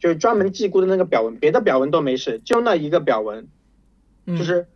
[0.00, 3.46] 就是专门记估的那个表文，别的表文都没事，就那一个表文，
[4.26, 4.66] 就是。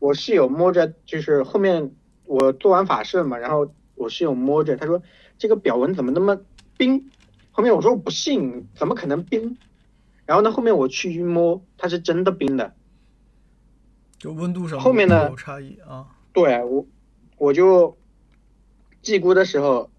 [0.00, 1.92] 我室友摸着，就是后面
[2.26, 5.02] 我做完法事嘛，然后我室友摸着，他说
[5.38, 6.38] 这个表文怎么那么
[6.76, 7.10] 冰？
[7.52, 9.56] 后面我说我不信，怎么可能冰？
[10.26, 12.74] 然后呢，后面我去一摸，它是真的冰的，
[14.18, 16.06] 就温度上后面呢有差异啊。
[16.34, 16.86] 对我，
[17.38, 17.96] 我就
[19.00, 19.90] 记估的时候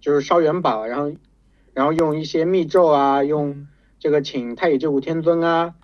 [0.00, 1.12] 就是烧元宝，然后
[1.72, 3.66] 然后用一些密咒啊，用
[3.98, 5.74] 这个请太乙救苦天尊啊，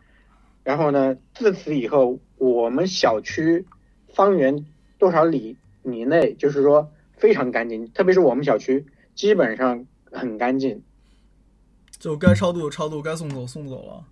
[0.63, 2.19] 然后呢，自此以后。
[2.37, 3.65] 我们小区
[4.13, 4.67] 方圆
[4.99, 10.83] 多少里里内，就是说非常干净，特别是我们小区基本上很干净，
[11.99, 14.05] 就该超度超度，该送走送走了。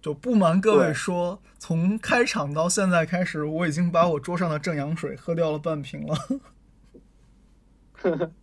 [0.00, 6.16] 就不瞒各位说，从开场到现在开始，我已经把我桌上的正阳水喝掉了半瓶了。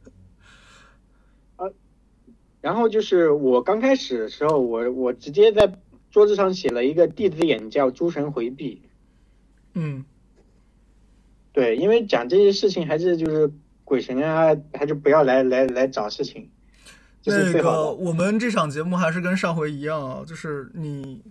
[2.68, 5.74] 然后就是我刚开始的时候，我我直接在
[6.12, 8.82] 桌子上写了一个弟子眼，叫诸神回避。
[9.74, 10.04] 嗯，
[11.54, 13.50] 对，因为讲这些事情还是就是
[13.86, 16.50] 鬼神啊，还是不要来来来找事情。
[17.24, 21.24] 那个，我们这场节目还是跟上回一样啊，就是你，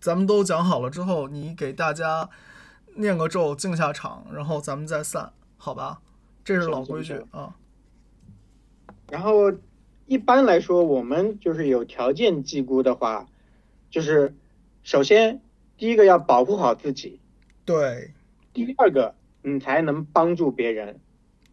[0.00, 2.30] 咱们都讲好了之后，你给大家
[2.94, 6.00] 念个咒，静下场，然后咱们再散，好吧？
[6.44, 7.56] 这是老规矩啊。
[9.10, 9.50] 然后
[10.06, 13.28] 一般来说，我们就是有条件祭菇的话，
[13.90, 14.34] 就是
[14.82, 15.40] 首先
[15.76, 17.20] 第一个要保护好自己。
[17.64, 18.12] 对，
[18.52, 21.00] 第二个你才能帮助别人。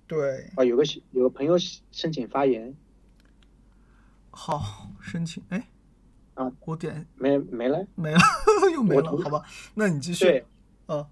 [0.08, 0.52] 对。
[0.56, 1.58] 啊，有个有个朋友
[1.92, 2.76] 申请发言，
[4.30, 5.42] 好，申请。
[5.50, 5.68] 哎，
[6.36, 7.08] 啊，我点。
[7.16, 8.20] 没没了，没了
[8.74, 9.42] 又没了，好吧，
[9.74, 10.26] 那你继续。
[10.26, 10.46] 对，
[10.88, 11.04] 嗯，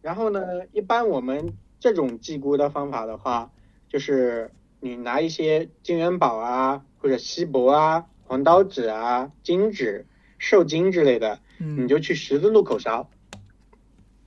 [0.00, 0.40] 然后呢，
[0.72, 3.50] 一般我们这种祭菇的方法的话，
[3.88, 10.06] 就是你拿一些金元宝啊，或者锡箔啊、黄刀纸啊、金纸、
[10.38, 13.08] 寿金之类的，你就去十字路口烧。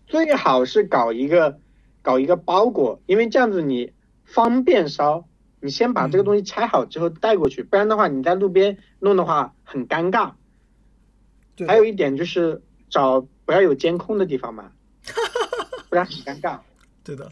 [0.07, 1.59] 最好是搞一个
[2.01, 3.93] 搞一个包裹，因为这样子你
[4.25, 5.25] 方便烧。
[5.61, 10.31] 你先把这个东西拆好之后带过去，不然的话你在路边弄的话很尴尬。
[11.67, 14.71] 还有一点就是找不要有监控的地方嘛，
[15.89, 16.59] 不然很尴尬。
[17.03, 17.29] 对的。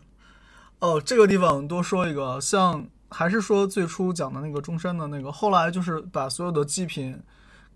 [0.80, 7.22] 哦，这个地方多说一个，像还是说最初讲的那个中山的那个，后来就是把所有的祭品。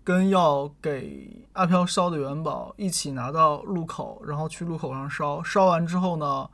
[0.04, 5.40] 跟要给阿飘烧的元宝一起拿到路口，然后去路口上烧。
[5.44, 6.50] 烧完之后呢，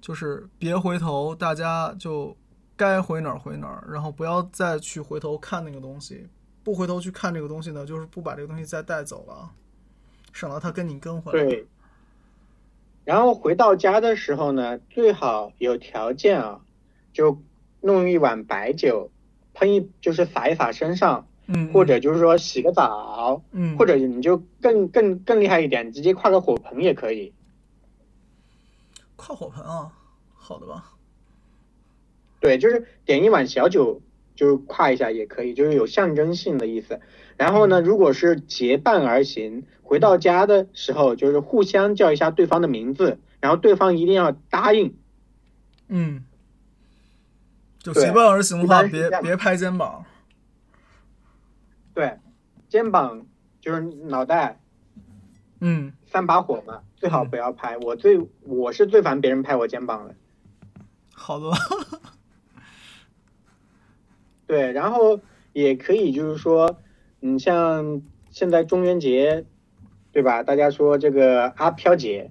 [0.00, 2.36] 就是别回头，大家就
[2.76, 6.26] 该回哪儿回哪儿，然后不要再去回头看那个东西。
[6.64, 9.48] 不回头去看这个东西呢，就是不把这个东西再带走了，
[10.32, 11.44] 省得他跟你跟回来。
[11.44, 11.64] 对。
[13.04, 16.60] 然后回到家的时候呢，最好有条件啊，
[17.12, 17.40] 就
[17.86, 19.10] 弄一碗白酒，
[19.54, 27.32] 喷一就是洒一洒身上，嗯，或者就是说洗个澡，嗯，或者你就更更更厉害一点，直接跨个火盆也可以。
[29.16, 29.92] 跨火盆啊，
[30.34, 30.92] 好的吧？
[32.40, 34.02] 对，就是点一碗小酒。
[34.36, 37.00] 就是跨一下也可以，就是有象征性的意思。
[37.38, 44.94] 然后呢，如果是结伴而行，回到家的时候，就是互相叫一下对方的名字，然后对方一定要答应。
[45.88, 46.26] 嗯，
[47.92, 50.04] 就结伴而行的话，别别拍肩膀。
[51.94, 52.18] 对，
[52.68, 53.26] 肩膀
[53.60, 54.60] 就是脑袋。
[55.60, 57.78] 嗯，三把火嘛，最好不要拍。
[57.78, 60.14] 我最我是最烦别人拍我肩膀的。
[61.14, 61.50] 好的。
[64.46, 65.20] 对，然后
[65.52, 66.78] 也可以就是说，
[67.20, 69.46] 你像现在中元节，
[70.12, 70.42] 对吧？
[70.42, 72.30] 大家说这个阿飘节，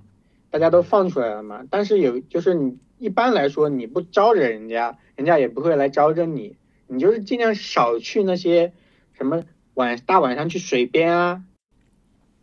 [0.49, 1.63] 大家都放出来了嘛。
[1.69, 6.57] 但是有就是你一般来说你不招惹人家，人家也不会来招惹你。
[6.87, 8.71] 你就是尽量少去那些
[9.13, 11.43] 什么晚大晚上去水边啊，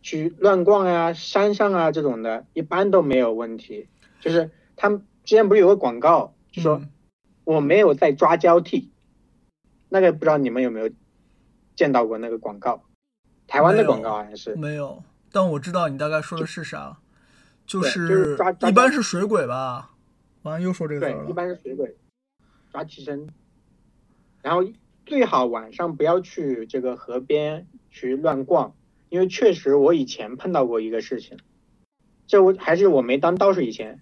[0.01, 3.87] 去乱逛啊，山上啊这种的，一般都没有问题。
[4.19, 6.81] 就是他们之前不是有个广告，就说
[7.45, 8.91] 我没有在抓交替。
[9.89, 10.89] 那个不知道你们有没有
[11.75, 12.83] 见到过那个广告，
[13.47, 16.97] 台湾的广告好像是没有，但我知道你大概说的是啥，
[17.65, 19.91] 就是抓一般是水鬼吧？
[20.41, 21.95] 完了又说这个对，一般是水鬼
[22.73, 23.29] 抓替身，
[24.41, 24.67] 然后
[25.05, 28.75] 最好晚上不要去这个河边去乱逛，
[29.09, 31.37] 因为确实我以前碰到过一个事情，
[32.27, 34.01] 这我还是我没当道士以前，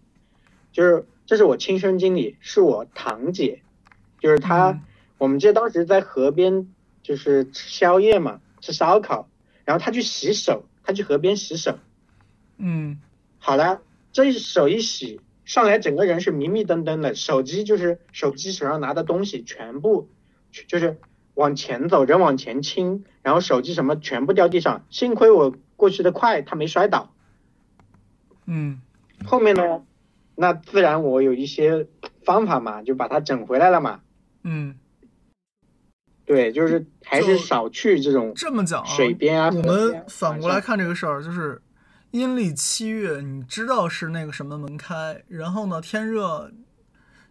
[0.72, 3.62] 就是这是我亲身经历，是我堂姐，
[4.20, 4.82] 就是她。
[5.18, 9.30] 我们记得当时在河边，就是吃宵夜嘛，吃烧烤，
[9.66, 11.78] 然后她去洗手，她去河边洗手，
[12.58, 13.00] 嗯，
[13.38, 20.08] 好了，这一手一洗，上来整个人是迷迷瞪瞪的，手机就是手机手上拿的东西全部
[20.66, 20.98] 就是
[21.34, 27.14] 往前走，人往前倾，然后手机什么全部掉地上，幸亏我过去的快，他没摔倒，
[28.46, 28.80] 嗯，
[29.26, 29.84] 后面呢，
[30.36, 31.86] 那自然我有一些
[32.24, 34.00] 方法嘛，就把他整回来了嘛，
[34.44, 34.76] 嗯。
[36.24, 39.50] 对，就是还是少去这种这么讲啊，水边啊。
[39.54, 41.62] 我们反过来看这个事儿，就是
[42.12, 46.52] 阴历七月，你知道是那个什么门开，然后呢天热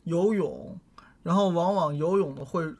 [0.04, 0.78] 游泳，
[1.22, 2.74] 然后往往游泳的会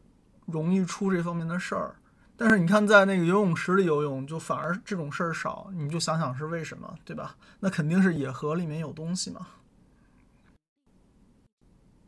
[0.47, 1.95] 容易出这方面的事儿。
[2.37, 7.37] 但是你看在那个游泳池里游泳，就反而这种事儿少，你就想想是为什么，对吧？
[7.61, 9.47] 那肯定是野河里面有东西嘛。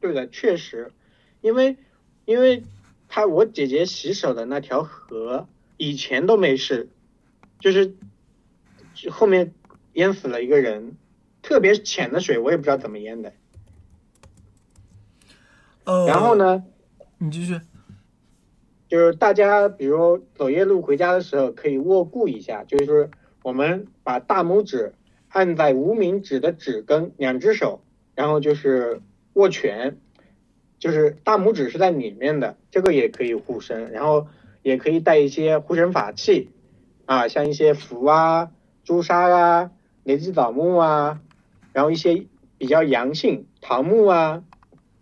[0.01, 0.93] 对的，确实，
[1.41, 1.77] 因为
[2.25, 2.65] 因为。
[3.15, 6.89] 他我姐姐洗手的那条河以前都没事，
[7.61, 7.95] 就是
[9.11, 9.53] 后面
[9.95, 10.97] 淹死了一个人，
[11.43, 13.33] 特别浅的水我也不知道怎么淹的。
[15.85, 16.65] 呃，然后呢，
[17.19, 17.61] 你继续，
[18.89, 23.11] 就是大家比如走夜路回家的时候可以握固一下，就是
[23.43, 24.95] 我们把大拇指
[25.29, 27.83] 按在无名指的指根，两只手，
[28.15, 29.01] 然后就是
[29.35, 29.99] 握拳。
[30.79, 34.27] 就是大拇指是在里面的，这个也可以护身，然后
[34.63, 36.51] 也可以带一些护身法器，
[37.07, 38.51] 啊，像一些符啊、
[38.83, 39.71] 朱砂啊、
[40.05, 41.21] 雷击枣木啊，
[41.73, 42.27] 然后一些
[42.59, 44.43] 比较阳性桃木啊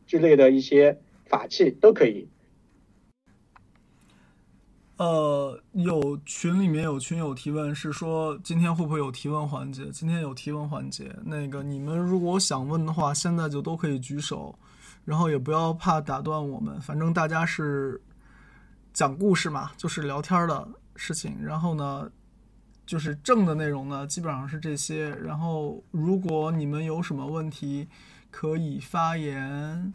[0.06, 2.28] 之类的一些法器都可以。
[4.96, 9.86] 呃，有群里面有群友提问，是说今天会不会有提问环节？
[9.86, 14.54] 今天有提问环节，那个你们如果想问的话，现在就都可以举手。
[15.06, 17.98] 然后也不要怕打断我们，反正大家是
[18.92, 21.34] 讲故事嘛，就是聊天的事情。
[21.42, 22.08] 然后呢，
[22.90, 25.10] 就是正的内容呢，基本上是这些。
[25.10, 27.86] 然后如果你们有什么问题，
[28.32, 29.94] 可以发言。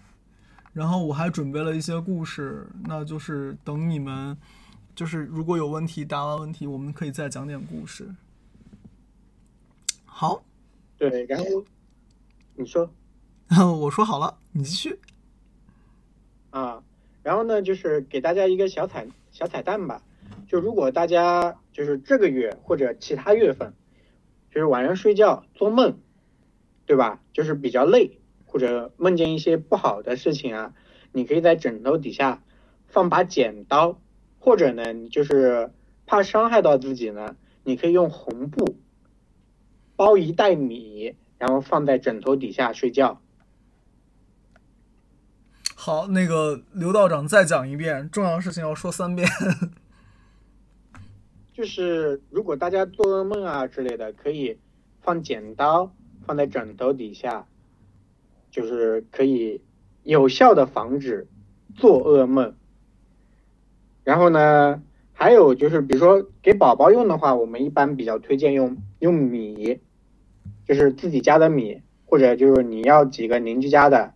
[0.71, 4.37] 然后我还准备了一些故事，那就是等你们，
[4.95, 8.15] 就是如果有问题，答完问题，我们可以再讲点故事。
[10.05, 10.41] 好，
[10.97, 11.45] 对，然后
[12.55, 12.89] 你说。
[13.77, 14.97] 我说好了，你继续。
[16.51, 16.81] 啊，
[17.23, 20.01] 然后呢，就是给大家一个小彩小彩蛋吧。
[20.47, 23.73] 就如果大家就是这个月或者其他月份，
[24.49, 25.99] 就是晚上睡觉做梦，
[26.85, 27.19] 对吧？
[27.33, 30.73] 就是比较累或者梦见一些不好的事情啊，
[31.11, 32.41] 你可以在枕头底下
[32.87, 33.99] 放把剪刀，
[34.39, 35.69] 或者呢，你就是
[36.05, 38.77] 怕伤害到自己呢，你可以用红布
[39.97, 43.19] 包一袋米，然后放在枕头底下睡觉。
[45.75, 49.27] 好，那个刘道长再讲一遍，重要事情要说三遍。
[51.55, 54.59] 就是如果大家做噩梦啊之类的，可以
[54.99, 55.89] 放剪刀
[56.25, 57.47] 放在枕头底下，
[58.51, 59.61] 就是可以
[60.03, 61.29] 有效的防止
[61.73, 62.53] 做噩梦。
[64.03, 64.83] 然后呢，
[65.13, 69.79] 还有就是比如说给宝宝用的话，我们一般比较推荐用用米，
[70.67, 74.13] 就是自己家的米，或者就是你要几个邻居家的，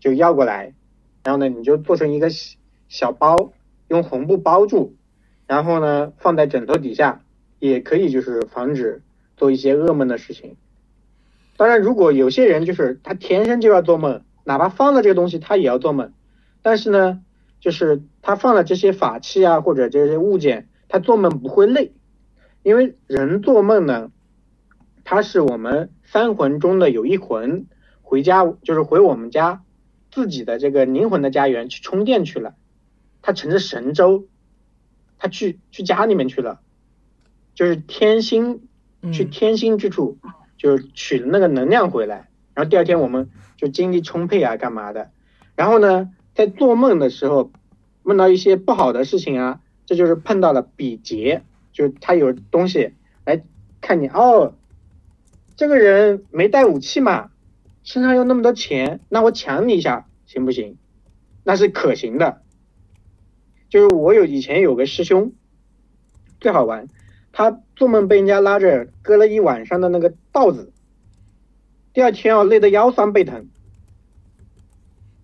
[0.00, 0.74] 就要过来，
[1.22, 2.28] 然后呢你就做成一个
[2.88, 3.52] 小包，
[3.86, 4.96] 用红布包住。
[5.46, 7.22] 然后呢，放在枕头底下，
[7.60, 9.02] 也可以就是防止
[9.36, 10.56] 做一些噩梦的事情。
[11.56, 16.12] 当然，如果有些人就是他天生就要做梦，哪怕放了这个东西，他也要做梦。
[16.62, 17.22] 但是呢，
[17.60, 21.92] 就是他放了这些法器啊，或者这些物件，他做梦不会累，
[22.62, 24.10] 因为人做梦呢，
[25.04, 27.66] 他是我们三魂中的有一魂
[28.02, 29.62] 回家，就是回我们家
[30.10, 32.54] 自己的这个灵魂的家园去充电去了，
[33.22, 34.26] 他乘着神舟。
[35.18, 36.60] 他去去家里面去了，
[37.54, 38.68] 就是天星
[39.12, 40.18] 去天星之处，
[40.56, 45.10] 就是取了那个能量回来，然后第二天我们就精力充沛啊，干嘛的？
[45.54, 47.50] 然后呢，在做梦的时候
[48.02, 51.42] 梦到一些不好的事情啊，这就是碰到了比劫，
[51.72, 52.92] 就是他有东西
[53.24, 53.42] 来
[53.80, 54.54] 看你哦，
[55.56, 57.30] 这个人没带武器嘛，
[57.82, 60.76] 身上有那么多钱，那我抢你一下行不行？
[61.44, 62.42] 那是可行的。
[63.68, 65.32] 就是我有以前有个师兄，
[66.40, 66.88] 最好玩，
[67.32, 70.72] 他做梦被人家拉着割了一晚上的那个稻子，
[71.92, 73.48] 第二天哦累得腰酸背疼。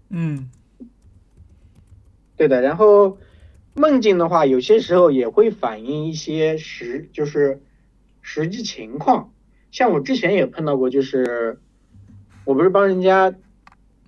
[0.09, 0.51] 嗯，
[2.37, 2.61] 对的。
[2.61, 3.19] 然后
[3.75, 7.63] 梦境的话，有些时候也会反映一些实，就是
[8.21, 9.33] 实际情况。
[9.71, 11.59] 像我之前也碰到过，就是
[12.45, 13.35] 我不是帮人家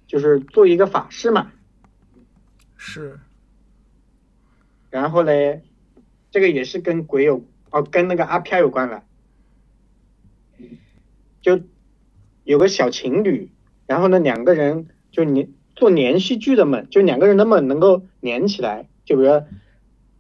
[0.07, 1.53] 就是做一个法事嘛，
[2.77, 3.19] 是。
[4.95, 5.61] 然后嘞，
[6.31, 7.43] 这个也是跟鬼有
[7.73, 9.03] 哦，跟那个阿飘有关了。
[11.43, 11.59] 就
[12.45, 13.51] 有个小情侣，
[13.89, 18.87] 然后呢，两个人就连做连续剧的梦，就两个人的梦能够连起来。
[19.05, 19.45] 就比如说，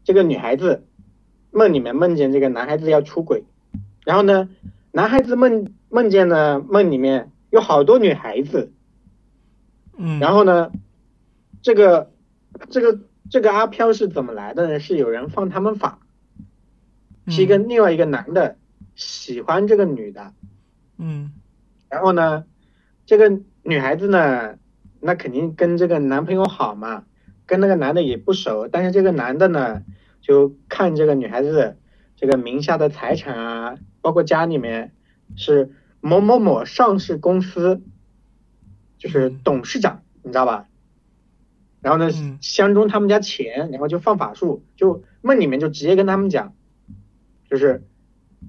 [0.02, 0.84] 这个女孩子
[1.52, 3.44] 梦里面梦见这个男孩子要出轨，
[4.04, 4.48] 然后呢，
[4.90, 8.72] 男孩子梦梦见呢梦里面有好多女孩子，
[9.96, 10.72] 嗯，然后呢，
[11.62, 12.10] 这个
[12.70, 12.98] 这个。
[13.30, 14.78] 这个阿飘是怎么来的呢？
[14.78, 15.98] 是有人放他们法，
[17.28, 18.56] 是一个另外一个男的
[18.94, 20.32] 喜欢这个女的，
[20.98, 21.32] 嗯，
[21.88, 22.44] 然后呢，
[23.06, 24.56] 这个女孩子呢，
[25.00, 27.04] 那肯定跟这个男朋友好嘛，
[27.46, 29.82] 跟那个男的也不熟，但是这个男的呢，
[30.20, 31.76] 就看这个女孩子
[32.16, 34.92] 这个名下的财产啊，包括家里面
[35.34, 37.82] 是某某某上市公司，
[38.98, 40.68] 就是董事长，你知道吧？
[41.84, 42.10] 然后呢，
[42.40, 46.54] 相中他们家钱，然后就放法术，就梦里面就直接跟他们讲，
[47.50, 47.84] 就是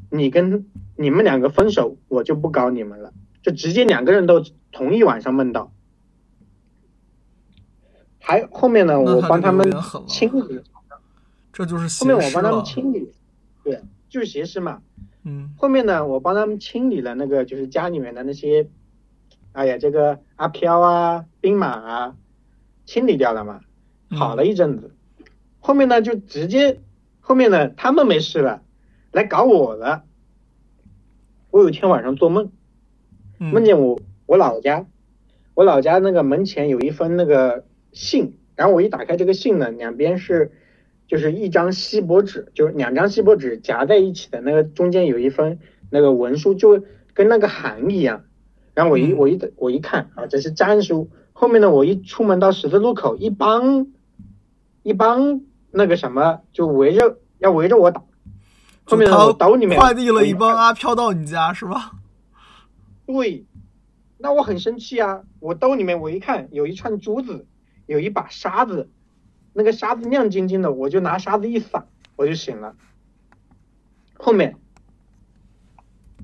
[0.10, 0.66] 你跟
[0.96, 3.12] 你们两个分手，我就不搞你们了，
[3.42, 5.74] 就直接两个人都同一晚上梦到。
[8.20, 9.70] 还后面呢，我帮他们
[10.08, 10.62] 清理，
[11.52, 13.12] 这就是后面我帮他们清理，
[13.66, 14.82] 对，就是邪师嘛。
[15.24, 15.54] 嗯。
[15.58, 18.70] 后面呢，我帮他们清理了那个就是家里面的那些，
[19.52, 22.16] 哎呀，这个阿飘啊，兵马啊。
[22.86, 23.62] 清理掉了嘛，
[24.10, 24.92] 好了一阵子，
[25.60, 26.80] 后面呢就直接，
[27.20, 28.62] 后面呢他们没事了，
[29.12, 30.04] 来搞我了。
[31.50, 32.52] 我有一天晚上做梦，
[33.38, 34.86] 梦见我我老家，
[35.54, 40.52] 我老家那个门前有一封那个信，然后我一打开这个信呢，两边是
[41.08, 45.60] 就是一张锡箔纸，就是两张锡箔纸夹在一起的那个中间有一封
[45.90, 46.84] 那个文书，就
[47.14, 48.26] 跟那个函一样。
[48.74, 51.10] 然后我一我一我一看啊，这是战书。
[51.38, 53.88] 后面呢，我一出门到十字路口，一帮
[54.84, 58.02] 一帮那个什么就围着要围着我打。
[58.86, 61.92] 后面我兜里面快递了一帮阿飘到你家是吧？
[63.06, 63.46] 对，
[64.18, 65.24] 那我很生气啊！
[65.42, 67.46] 我兜里面我一看有一串珠子，
[67.86, 68.90] 有一把沙子，
[69.52, 72.78] 那个沙子亮晶晶的，我就拿沙子一撒，我就醒了。
[74.14, 74.56] 后面，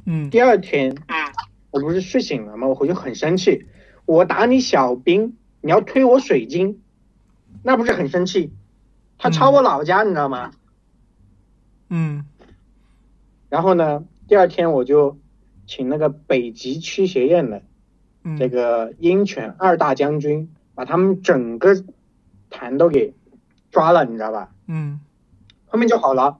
[0.05, 0.95] 嗯，第二天
[1.69, 2.67] 我不是睡醒了吗？
[2.67, 3.65] 我回去很生气。
[4.11, 6.81] 我打你小兵，你要推我水晶，
[7.63, 8.51] 那不是很生气？
[9.17, 10.51] 他抄我老家，你知道吗？
[11.87, 12.25] 嗯。
[13.47, 15.17] 然后呢，第二天我就
[15.65, 17.63] 请那个北极驱邪院的
[18.37, 21.81] 这个鹰犬二大将军，把他们整个
[22.49, 23.13] 坛都给
[23.71, 24.51] 抓了，你知道吧？
[24.67, 24.99] 嗯。
[25.67, 26.37] 后面就好了。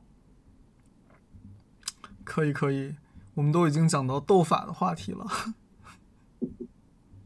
[2.25, 2.95] 可以可以，
[3.35, 5.25] 我们都已经讲到斗法的话题了。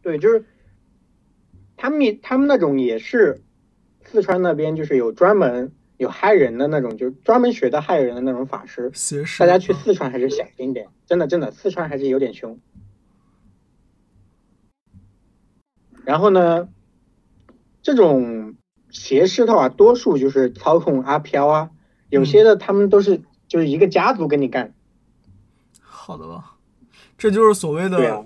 [0.06, 0.46] 对，就是
[1.76, 3.42] 他们他们那种也是
[4.04, 8.92] 四川那边就是有专门有害人的那种，就是专门学的害人的那种法师。
[9.40, 12.60] 大家去四川还是小心点，真的真的，四川还是有点凶。
[16.04, 16.70] 然后呢，
[17.82, 18.58] 这种
[18.92, 21.72] 邪师的话，多数就是操控阿飘啊，
[22.10, 24.76] 有些的他们都是就是一个家族跟你干。
[25.82, 26.58] 好的吧，
[27.18, 28.24] 这就是所谓的，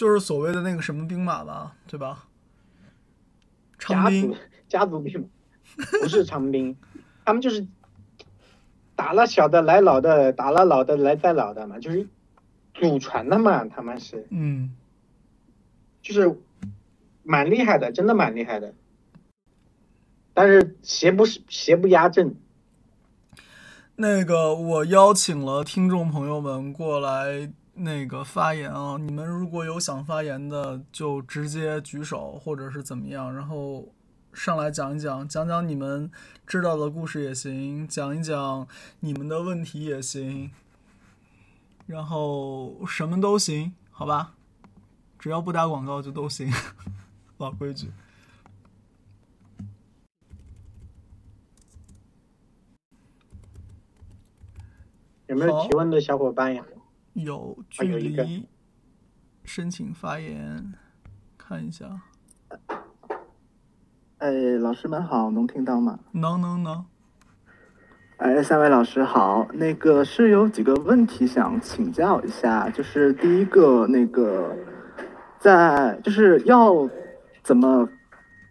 [0.00, 2.26] 就是所谓的那个什么兵马吧，对吧？
[3.78, 4.36] 长家兵族，
[4.66, 5.30] 家族兵
[6.00, 6.74] 不是长兵，
[7.22, 7.66] 他们就是
[8.96, 12.08] 打了小的来老的，打了老的来再老的嘛，就是
[12.72, 14.74] 祖传的嘛，他们是嗯，
[16.00, 16.34] 就是
[17.22, 18.72] 蛮厉害的，真的蛮厉害的。
[20.32, 22.34] 但是邪不是邪不压正，
[23.96, 33.88] 那个我邀请了听众朋友们过来那个发言啊，你们如果有想发言的，就直接举手或者是怎么样，然后
[34.32, 36.10] 上来讲一讲，讲讲你们
[36.46, 38.66] 知道的故事也行，讲一讲
[39.00, 40.50] 你们的问题也行，
[41.86, 44.34] 然后什么都行，好吧？
[45.18, 46.50] 只要不打广告就都行，
[47.38, 47.90] 老规矩。
[55.26, 56.64] 有没有提问的小伙伴呀？
[57.22, 58.48] 有距离，
[59.44, 60.74] 申请发言，
[61.38, 62.02] 看一下，
[64.18, 65.98] 哎，老师们好，能听到吗？
[66.12, 66.84] 能能能，
[68.18, 74.56] 哎，三位老师好，那个是有几个问题想请教一下，就是第一个，那个
[75.38, 76.88] 在就是要
[77.42, 77.88] 怎么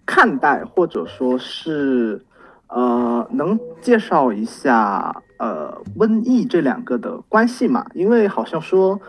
[0.06, 2.26] 看待，或者说是
[2.68, 7.88] 呃，能介绍一下呃瘟疫这两个的关系嘛？
[7.96, 9.02] 因为好像说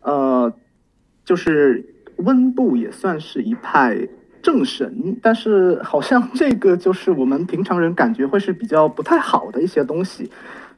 [0.00, 0.52] 呃，
[1.24, 4.08] 就是温部也算是一派
[4.42, 10.30] 正神，但是好像这个就是我们平常人感觉会是比较不太好的一些东西，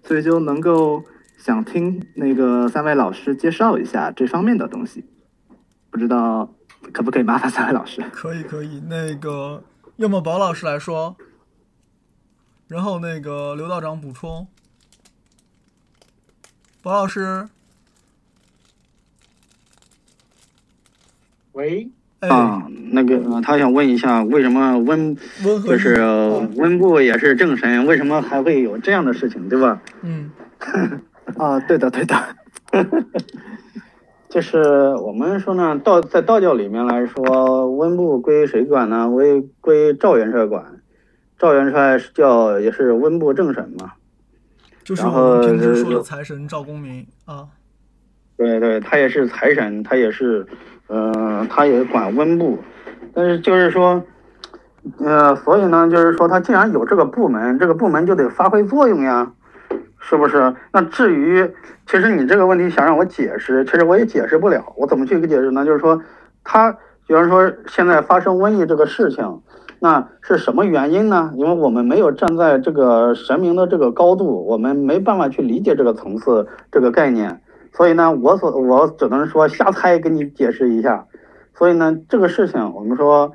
[0.04, 1.02] 所以就能够
[1.36, 5.04] 想听那个三位老师介绍一下这方面的东西，
[5.90, 6.48] 不知道
[6.92, 8.00] 可不可以麻烦三位老师？
[8.12, 9.62] 可以可以，那个
[9.96, 11.16] 要么宝老师来说，
[12.68, 14.46] 然后那个刘道长补充，
[16.86, 17.48] 宝老师，
[21.50, 29.82] 喂，哎，啊，那个他想问一下，为什么温温和就是哦温部也是正神，为什么还会有这样的事情，对吧？
[30.02, 30.30] 嗯
[31.36, 32.36] 啊，对的对的，
[34.30, 39.10] 就是我们说呢，道在道教里面来说，温部归谁管呢？
[39.10, 40.64] 归归赵元帅管。
[41.36, 43.94] 赵元帅叫也是温部正神嘛。
[44.86, 47.48] 就是然我们平时说的财神赵公明啊，
[48.36, 50.46] 对对，他也是财神，他也是，
[50.86, 52.56] 呃，他也管温部，
[53.12, 54.00] 但是就是说，
[54.98, 59.32] 呃，所以呢，就是说他既然有这个部门，这个部门就得发挥作用呀，
[59.98, 60.54] 是不是？
[60.72, 61.44] 那至于，
[61.88, 65.64] 其实你这个问题想让我解释，其实我也解释不了，我怎么去解释呢？
[65.64, 66.00] 就是说，
[66.44, 66.70] 他
[67.08, 69.42] 比方说现在发生瘟疫这个事情。
[69.78, 71.32] 那是什么原因呢？
[71.36, 77.42] 因为我们没有站在这个神明的这个高度，我们没办法去理解这个层次、这个概念，
[77.74, 81.06] 所以呢，我所我只能说瞎猜，给你解释一下。
[81.54, 83.30] 所以呢，这个事情我们说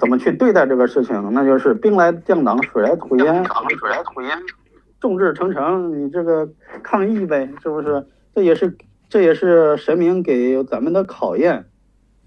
[0.00, 3.26] 怎么去对待这个事情，那就是兵来将挡，水来土掩，
[3.78, 4.36] 水来土掩，
[5.00, 6.48] 众志成城，你这个
[6.82, 8.04] 抗议呗，是不是？
[8.34, 8.76] 这也是
[9.08, 11.66] 这也是神明给咱们的考验，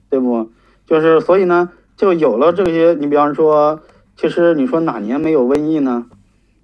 [0.09, 0.49] 对不？
[0.85, 1.69] 就是所以呢。
[1.97, 3.81] 就有了这些，你比方说，
[4.15, 6.05] 其实你说哪年没有瘟疫呢？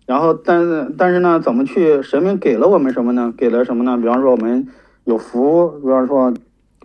[0.06, 2.04] 然后，但是但是呢，怎么去？
[2.04, 3.34] 神明给了我们什么呢？
[3.36, 3.98] 给了什么呢？
[3.98, 4.68] 比方说我们
[5.06, 6.32] 有福，比方说，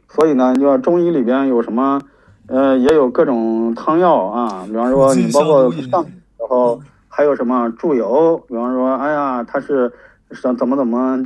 [0.08, 2.00] 所以呢，就要中医里边有什么，
[2.46, 4.64] 呃，也有各种汤药啊。
[4.66, 6.06] 比方说，你包括上，
[6.38, 9.92] 然后还有什么祝由，比方说，哎呀，它是
[10.30, 11.22] 什怎么怎么，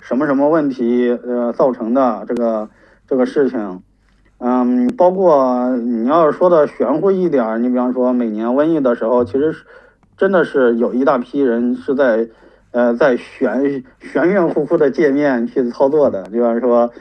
[0.00, 2.68] 什么什么问题呃造成的这个
[3.06, 3.80] 这个事情。
[4.38, 9.54] 嗯，包括你要是说的玄乎一点，你比方说每年瘟疫的时候，其实
[10.14, 12.28] 真的是有一大批人是在，
[12.70, 16.24] 呃，在玄玄玄乎乎的界面去操作的。
[16.24, 16.92] 比方说，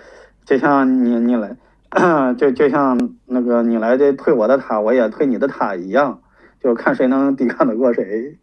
[0.46, 1.58] 就像你你来，
[2.40, 6.22] 就就像那个你来这推我的塔，我也推你的塔一样，
[6.64, 8.38] 就看谁能抵抗得过谁。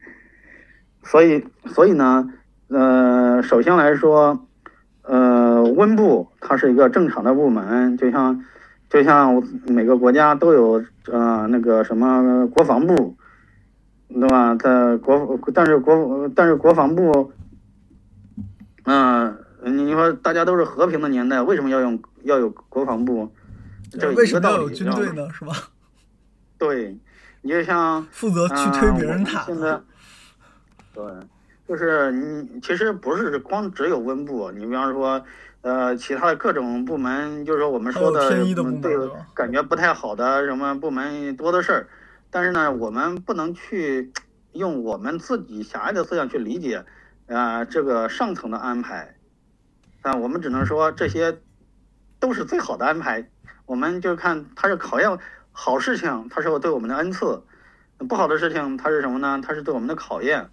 [1.03, 2.29] 所以，所以呢，
[2.69, 4.47] 呃，首先来说，
[5.03, 8.45] 呃，温部它是一个正常的部门，就像。
[8.93, 13.17] 就像每个国家都有呃那个什么国防部，
[14.11, 14.55] 对吧？
[14.57, 17.33] 在国但是国但是国防部，
[18.85, 23.33] 嗯、呃，你说大家都是和平的年代，为什么要用要有国防部？
[23.99, 24.57] 这为什么一个道理。
[24.57, 25.27] 要有军队呢？
[25.33, 25.55] 是吧？
[26.59, 26.95] 对，
[27.41, 29.41] 你就像 负责去推别人塔。
[29.45, 29.81] 现在，
[30.93, 31.03] 对，
[31.67, 35.25] 就是你其实不是光只有温部，你比方说，
[35.63, 38.29] 呃，其他的各种部门，就是说我们说的
[38.81, 41.89] 对感觉不太好的什么部门多的事儿，
[42.31, 44.13] 但是呢，我们不能去
[44.53, 46.85] 用我们自己狭隘的思想去理解，
[47.29, 49.15] 啊，这个上层的安排，
[50.03, 51.39] 啊，我们只能说这些
[52.19, 53.29] 都是最好的安排。
[53.65, 55.17] 我们就看它是考验
[55.53, 57.45] 好事情，它是对我们的恩赐；
[58.09, 59.41] 不好的事情，它是什么呢？
[59.47, 60.49] 它是对我们的考验。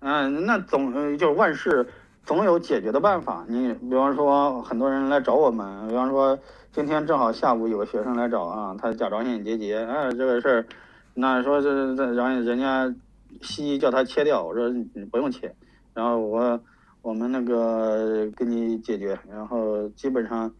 [0.00, 1.88] 嗯，那总就是万事
[2.28, 3.42] 总有解决的办法。
[3.48, 6.38] 你比方说，很多人来找我们，比方说
[6.70, 10.66] 今天正好下午有个学生来找啊，他甲状腺结节，哎，这个事儿，
[11.14, 12.94] 那说这这，然后人家
[13.40, 15.54] 西医叫他切掉，我说你不用切，
[15.94, 16.60] 然后我
[17.00, 20.52] 我们那个给你解决，然后基本上。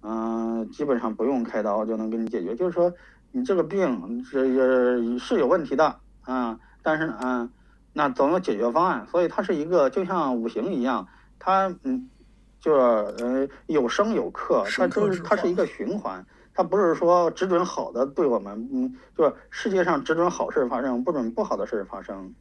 [0.00, 2.54] 嗯，基本上不用开刀就能给你解决。
[2.54, 2.90] 就是说，
[3.32, 5.92] 你这个病是是有问题的
[6.22, 7.50] 啊，但是呢，
[7.98, 9.04] 那总有解决方案。
[9.10, 11.08] 所以它是一个就像五行一样，
[11.40, 12.08] 它嗯，
[12.60, 16.24] 就是呃有生有克，它就是它是一个循环。
[16.54, 22.32] 它不是说只准好的对我们，嗯，就是世界上只准好事发生，不准不好的事发生。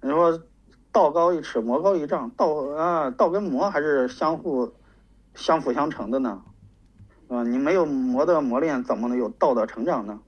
[0.00, 0.40] 你说
[0.90, 2.46] 道高一尺，魔高一丈，道
[2.76, 4.72] 啊道跟魔还是相互
[5.34, 6.42] 相辅相成的呢？
[7.28, 10.18] 啊，你没有魔的磨练，怎么能有道的成长呢？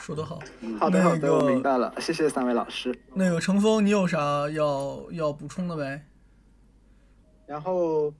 [0.00, 0.40] 说得好，
[0.78, 2.98] 好的好的，我明白了，谢谢三位老师。
[3.14, 6.00] 那个程峰，你有啥要要补充的没？
[7.46, 8.12] 然后，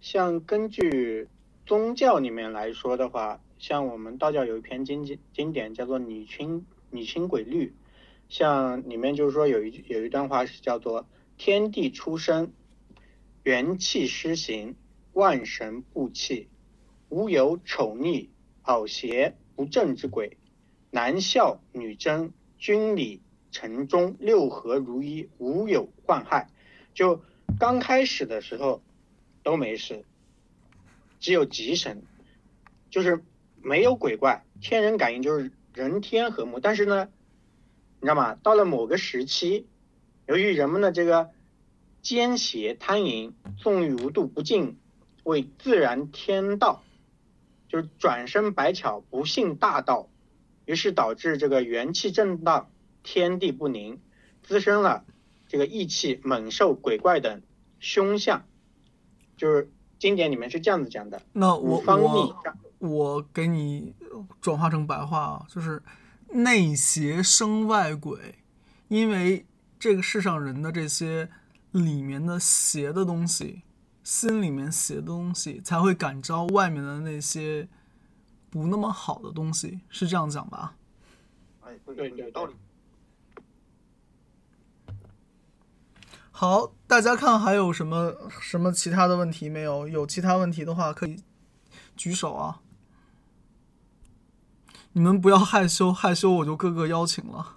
[0.00, 1.28] 像根据
[1.66, 7.66] 宗教里面来说的话，像我们道教有一篇经经经典叫做《女清女清鬼律》，
[8.30, 11.06] 像里面就是说有一有一段话是叫做
[11.36, 12.50] “天地出生，
[13.42, 14.74] 元气施行，
[15.12, 16.48] 万神布气”。
[17.10, 18.30] 无有丑逆、
[18.62, 20.36] 好邪、不正之鬼，
[20.96, 23.20] 男孝女贞，君礼
[23.50, 26.48] 臣忠，六合如一，无有患害。
[26.94, 27.22] 就
[27.58, 28.80] 刚开始的时候
[29.42, 30.06] 都没事，
[31.20, 32.02] 只有吉神，
[32.88, 33.22] 就是
[33.60, 36.60] 没有鬼怪，天人感应就是人天和睦。
[36.60, 37.10] 但是呢，
[38.00, 38.34] 你知道吗？
[38.42, 39.66] 到了某个时期，
[40.24, 41.28] 由于人们的这个
[42.00, 44.78] 奸邪贪淫、纵欲无度、不敬
[45.24, 46.82] 为自然天道。
[47.68, 50.08] 就是转身百巧，不信大道，
[50.66, 52.68] 于是导致这个元气震荡，
[53.02, 53.98] 天地不宁，
[54.42, 55.04] 滋生了
[55.48, 57.40] 这个异气、猛兽、鬼怪等
[57.80, 58.44] 凶相。
[59.36, 61.22] 就是经典里面是这样子讲的。
[61.32, 62.36] 那我我
[62.78, 63.94] 我给你
[64.42, 65.82] 转化成白话啊，就是
[66.28, 68.34] 内邪生外鬼，
[68.88, 69.46] 因为
[69.78, 71.30] 这个世上人的这些
[71.70, 73.62] 里面的邪的东西。
[74.02, 77.66] 心里面邪的东西才会感召外面的那些
[78.56, 80.74] 不那么好的东西，是这样讲吧？
[81.62, 82.54] 哎，对，有道理。
[86.30, 89.88] 好，大家看还有什么什么其他的问题没有？
[89.88, 91.22] 有其他问题的话可以
[91.96, 92.60] 举手啊！
[94.92, 97.56] 你们不要害羞，害羞我就各个邀请了。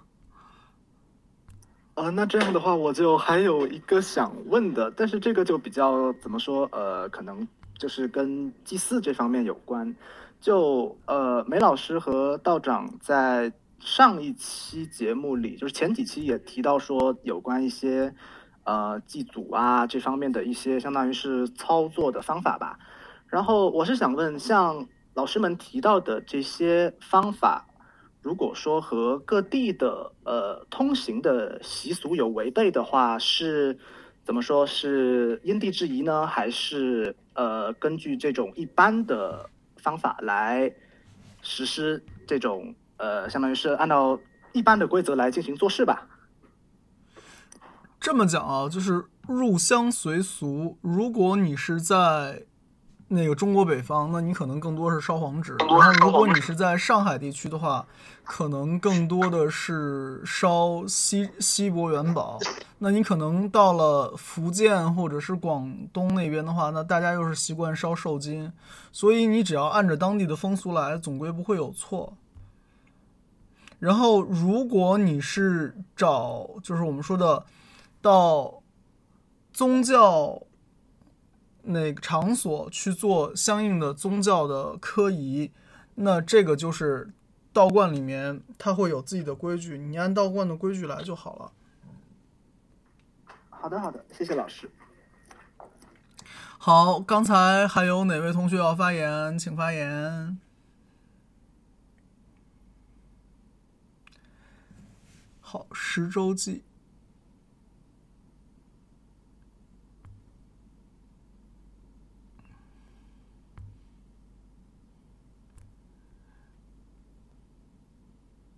[1.94, 6.66] 呃，那这样的话，我就还有一个想问的，但是这个就比较怎么说？
[6.72, 7.46] 呃，可能
[7.78, 9.94] 就是跟祭祀这方面有关。
[10.40, 18.14] 就呃，梅老师和道长在上一期节目里，就是前几期也提到说，有关一些
[18.64, 22.78] 呃祭祖啊这方面的一些，相当于是操作的方法吧。
[23.26, 27.66] 然后我是想问，像老师们提到的这些方法。
[28.22, 33.78] 如果说和各地的呃通行的习俗有违背的话，是
[34.22, 34.66] 怎么说？
[34.66, 39.48] 是因地制宜呢，还是呃根据这种一般的
[39.80, 40.72] 方法来
[41.42, 44.20] 实施这种呃，相当于是按照
[44.52, 46.06] 一般的规则来进行做事吧？
[47.98, 50.78] 这么讲啊，就是入乡随俗。
[50.80, 52.44] 如果你是在
[53.12, 55.56] 那个中国北方，那你可能更多是烧黄纸。
[55.58, 57.84] 然后，如果你是在上海地区的话，
[58.22, 62.38] 可能更多的是烧锡锡箔元宝。
[62.78, 68.52] 那你可能到了福建或者是广东那边的话，那大家又是习惯烧寿金。
[68.92, 72.16] 所以你只要按着当地的风俗来，总归不会有错。
[73.80, 77.44] 然后，如果你是找，就是我们说的
[78.00, 78.62] 到
[79.52, 80.40] 宗教。
[81.62, 85.50] 哪个场所去做相应的宗教的科仪，
[85.94, 87.12] 那这个就是
[87.52, 91.52] 道观里面，它会有自己的规矩，你按道观的规矩来就好了。
[93.48, 94.70] 好的好的，谢谢老师。
[96.58, 100.38] 好，刚才还有哪位同学要发言，请发言。
[105.40, 106.62] 好，十周记。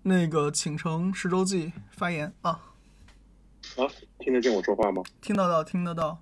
[0.04, 2.60] 那个，请乘十周记发言啊。
[3.76, 3.86] 啊，
[4.18, 5.00] 听得见我说话吗？
[5.20, 6.18] 听得到，听得到。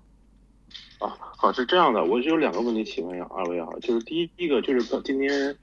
[0.99, 5.57] 啊，好，是这样的，我有两个问题请问一下二位啊，就是第一一个就是今天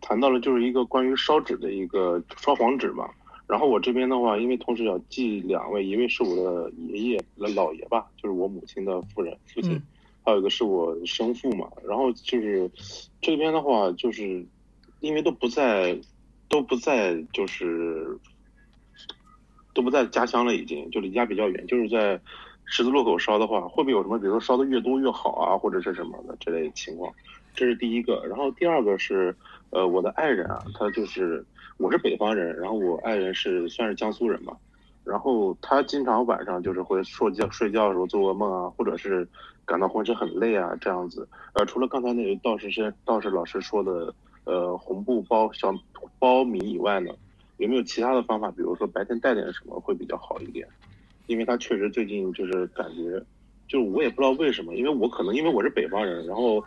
[0.00, 3.10] 谈到了就是一个关于烧纸的一个烧黄纸嘛，
[3.48, 9.82] 然后我这边的话，因为同时要祭两位，一位是我的爷爷的老爷吧，就是我母亲的夫人父亲，
[10.22, 12.70] 还有一个是我生父嘛，然后就是
[13.20, 14.46] 这边的话，就是
[15.00, 15.98] 因为都不在。
[16.48, 18.18] 都不在，就是
[19.72, 22.20] 都不在家乡了，已经就离家比较远，就是在
[22.66, 27.12] 十字路口烧的话，会不会有什么，比如说烧的越多越好啊，或者是什么的这类情况？
[27.54, 28.24] 这是第一个。
[28.28, 29.34] 然后第二个是，
[29.70, 31.44] 呃，我的爱人啊，他就是
[31.76, 34.56] 我是北方人，然后我爱人是算是江苏人嘛，
[35.02, 39.26] 然后他经常晚上就是会说觉睡觉的时候做噩梦啊，或者是
[39.64, 41.28] 感到浑身很累啊这样子。
[41.54, 44.14] 呃，除了刚才那个道士先道士老师说的。
[44.44, 45.74] 呃，红布包小
[46.18, 47.10] 包米以外呢，
[47.56, 48.50] 有没有其他的方法？
[48.50, 50.66] 比如说白天带点什么会比较好一点？
[51.26, 53.24] 因为他确实最近就是感觉，
[53.66, 56.62] 就我也不知道为什么，因为我可能因为我是北方人，然后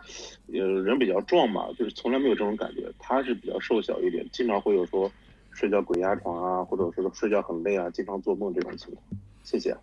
[0.52, 2.92] 呃人比较壮嘛，就是从来没有这种感觉。
[2.98, 5.08] 他是比较瘦小一点，经常会有说
[5.52, 9.04] 睡觉鬼压床啊，或者说睡觉很累啊，经常做梦这种情况。
[9.44, 9.76] 谢谢。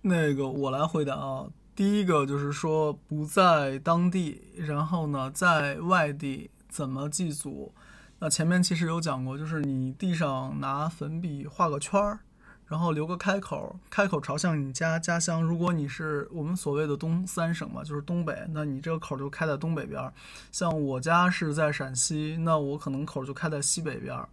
[0.00, 6.48] 那个我来回答啊，第一个就是说不在当地，然后呢在外地。
[6.76, 7.72] 怎么祭祖？
[8.18, 12.18] 那前面其实有讲过，就是你地上拿粉笔画个圈儿，
[12.66, 15.42] 然后留个开口，开口朝向你家家乡。
[15.42, 20.12] 如果你是我们所谓的东三省嘛，就是东北，那你这个口就开在东北边儿。
[20.52, 24.28] 像我家是在陕西，那我可能口就开在西北边儿。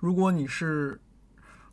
[0.00, 1.00] 如果你是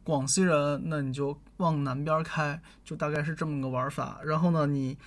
[0.04, 4.20] 广西人，那你就往南边开，就大概是这么个玩法。
[4.24, 5.00] 然后呢，你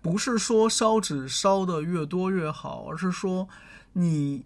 [0.00, 3.46] 不是说烧纸烧的越多越好，而是说。
[3.98, 4.44] 你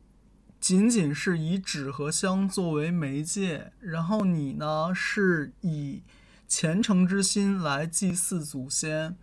[0.61, 6.03] 仅仅是以纸和香作为媒介，然后你呢是以
[6.47, 9.17] 虔诚之心来祭祀祖先，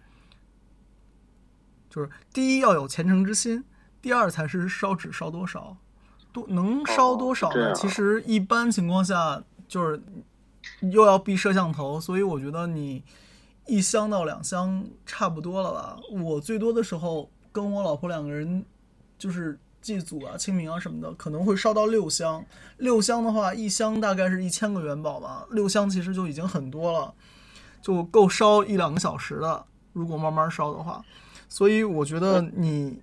[1.90, 3.64] 就是第一要有虔诚之心，
[4.02, 5.78] 第二才是烧纸烧多少，
[6.34, 7.74] 多能烧多少呢？
[7.74, 10.04] 其实一般情况下就是
[10.82, 13.02] 又要避摄像头，所以我觉得你
[13.66, 15.98] 一箱到两箱差不多了吧。
[16.12, 18.66] 我最多的时候跟我老婆两个人
[19.18, 19.58] 就是。
[19.88, 22.44] 祭祖啊、清明啊什么的，可能会烧到六箱。
[22.76, 25.46] 六箱的话，一箱大概是一千个元宝吧。
[25.52, 27.14] 六箱其实就已经很多了，
[27.82, 29.66] 就够烧一两个小时的。
[29.94, 31.02] 如果慢慢烧的话，
[31.48, 33.02] 所以我觉得你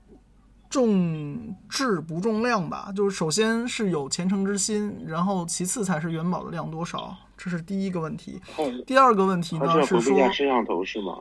[0.69, 2.93] 重质不重量吧。
[2.95, 8.39] 就是首先是有虔诚之心，然后其次才是元宝的量多少，这是第一个问题。
[8.87, 11.17] 第二个问题呢是说，摄像头是吗？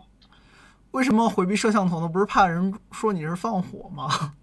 [0.91, 2.09] 为什么回避摄像头呢？
[2.09, 4.34] 不是怕人说你是放火吗？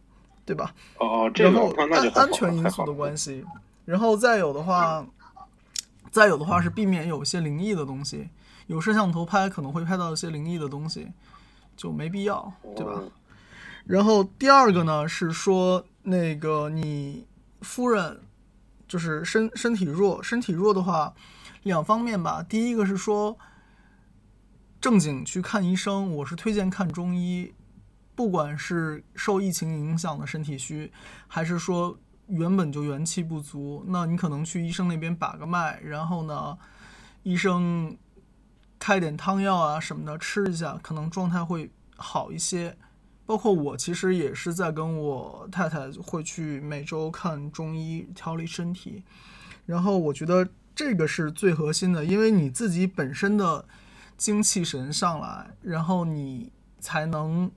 [0.50, 0.74] 对吧？
[0.98, 3.44] 哦哦，然后安安全因素的关系，
[3.84, 5.06] 然后再有的话，
[6.10, 8.28] 再有的话是避免有一些灵异的东西，
[8.66, 11.06] 有摄像头拍可能会拍到一些灵异的东西，
[11.76, 13.00] 就没必要，对吧？
[13.86, 17.24] 然后第二个呢是说，那个你
[17.60, 18.20] 夫人
[18.88, 21.14] 就是身身体弱，身体弱的话，
[21.62, 22.42] 两方面吧。
[22.42, 23.38] 第一个是说
[24.80, 27.54] 正经去看医生，我是推荐看中医。
[28.20, 30.92] 不管是受疫情影响的身体虚，
[31.26, 36.58] 还是说原本就元气不足，那你可能去医生那边把个脉，然后呢，
[37.22, 37.96] 医生
[38.78, 42.76] 开点汤药啊什么的吃一下，可能状态会好一些。
[43.24, 49.02] 包括我其实也是在跟我太太会去每周看中医调理身体，
[49.64, 53.64] 然后我觉得这个是最核心的，因为你自己本身的
[54.18, 57.50] 精气神上来，然后你才能。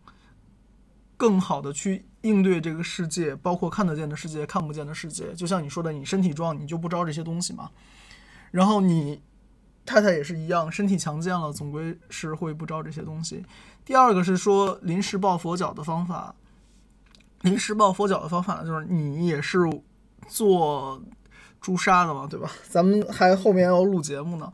[1.24, 5.34] 更好的去应对这个世界，包括看得见的世界、看不见的世界。
[5.36, 7.72] 就像你说的，你身体壮，你就不招这些东西嘛。
[8.52, 9.22] 然后你
[9.86, 13.42] 太太也是一样，身体强健了，总归是会不招这些东西。
[13.86, 16.36] 第二个是说临时抱佛脚的方法。
[17.40, 19.60] 临时抱佛脚的方法呢，就是你也是
[20.28, 21.02] 做
[21.62, 22.52] 朱砂的嘛，对吧？
[22.68, 24.52] 咱们还后面要录节目呢。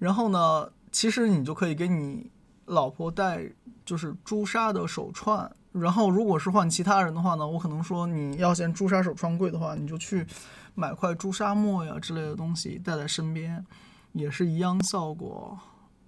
[0.00, 2.28] 然后呢，其实你就可以给你
[2.64, 3.48] 老婆戴
[3.84, 5.48] 就是朱砂的手串。
[5.72, 10.26] 然后，如果是换其他人的话呢，我可能说你要嫌朱砂手串贵的话，你就去
[10.74, 13.64] 买块朱砂墨呀之类的东西带在身边，
[14.12, 15.58] 也是一样效果。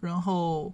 [0.00, 0.72] 然后，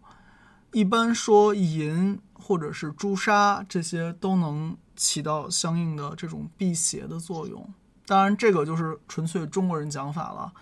[0.73, 7.69] 一般说银或者是朱砂这些都能起到相应的这种辟邪的作用。
[8.07, 10.53] 当然这个就是纯粹中国人讲法了。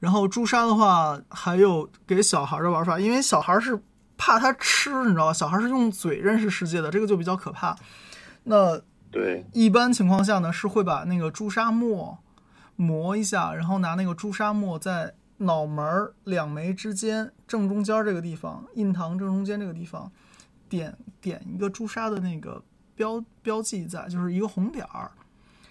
[0.00, 3.80] 然后朱砂的话，还有给小孩的玩法，因为小孩是
[4.18, 5.32] 怕他吃，你知道吧？
[5.32, 7.74] 小孩是用嘴认识世界的，这个就比较可怕。
[8.44, 8.78] 那
[9.10, 12.18] 对，一般情况下呢，是会把那个朱砂沫
[12.76, 20.10] 磨一下，然后拿那个朱砂墨在脑门儿两眉之间正中间这个地方，印堂正中间这个地方
[20.68, 22.62] 点点一个朱砂的那个
[22.94, 25.10] 标标记在，就是一个红点儿。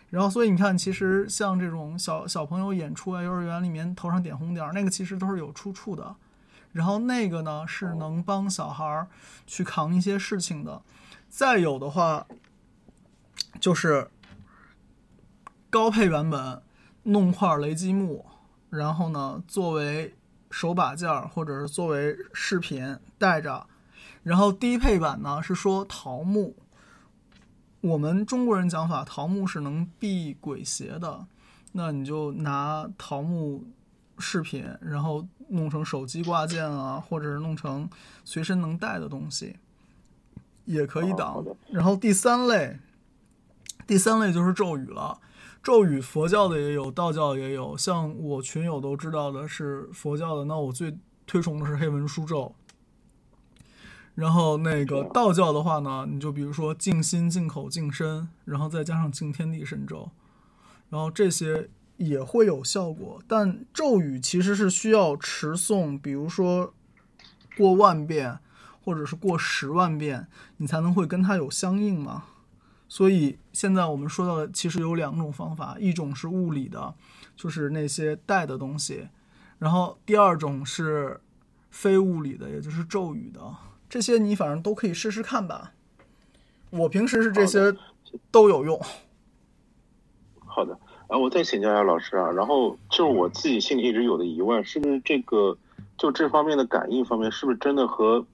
[0.10, 6.16] 然后，所以你看，其实像这种小小朋友演出啊，幼儿园里面头上点红点儿，那个其实都是有出处的。
[6.78, 9.08] 然后那个呢，是能帮小孩儿
[9.48, 10.80] 去扛一些事情的。
[11.28, 12.28] 再有的话，
[13.60, 14.12] 就是
[15.72, 16.62] 高配版本
[17.02, 18.24] 弄块雷击木，
[18.70, 20.14] 然后呢作为
[20.52, 23.66] 手把件儿或者是作为饰品带着。
[24.22, 26.56] 然后低配版呢是说桃木。
[27.82, 31.26] 我们中国人讲法，桃木是能避鬼邪的，
[31.72, 33.66] 那你就拿桃木
[34.20, 37.90] 饰品，然后弄成手机挂件啊，或者是弄成
[38.24, 39.56] 随身能带的东西，
[40.66, 41.44] 也可以挡。
[41.70, 42.80] 然后第三类，
[43.86, 45.20] 第三类就是咒语了。
[45.64, 47.76] 咒语佛教的也有，道教也有。
[47.76, 52.56] 像我群友都知道的是佛教的，那我最推崇的是黑文书咒。
[54.16, 60.10] 然后那个道教的话呢，你就比如说静心、静口、静身，然后再加上静天地神咒，
[60.90, 63.22] 然后这些也会有效果。
[63.28, 66.74] 但咒语其实是需要持诵，比如说
[67.58, 68.40] 过万遍，
[68.84, 70.28] 或者是过十万遍，
[70.58, 72.24] 你才能会跟它有相应嘛。
[72.88, 76.96] 所以现在我们说到的其实有两种方法，一种是物理的，
[77.36, 79.10] 就是那些带的东西，
[79.60, 81.20] 然后第二种是
[81.70, 83.42] 非物理的，也就是咒语的。
[83.90, 85.74] 这些你反正都可以试试看吧。
[86.70, 87.76] 我平时是这些
[88.32, 88.82] 都有用。
[90.46, 92.30] 好的，啊，我再请教一下老师啊。
[92.32, 95.58] 然后就是我自己心里一直有的疑问，是不是这个
[95.98, 98.26] 就这方面的感应方面，是不是真的和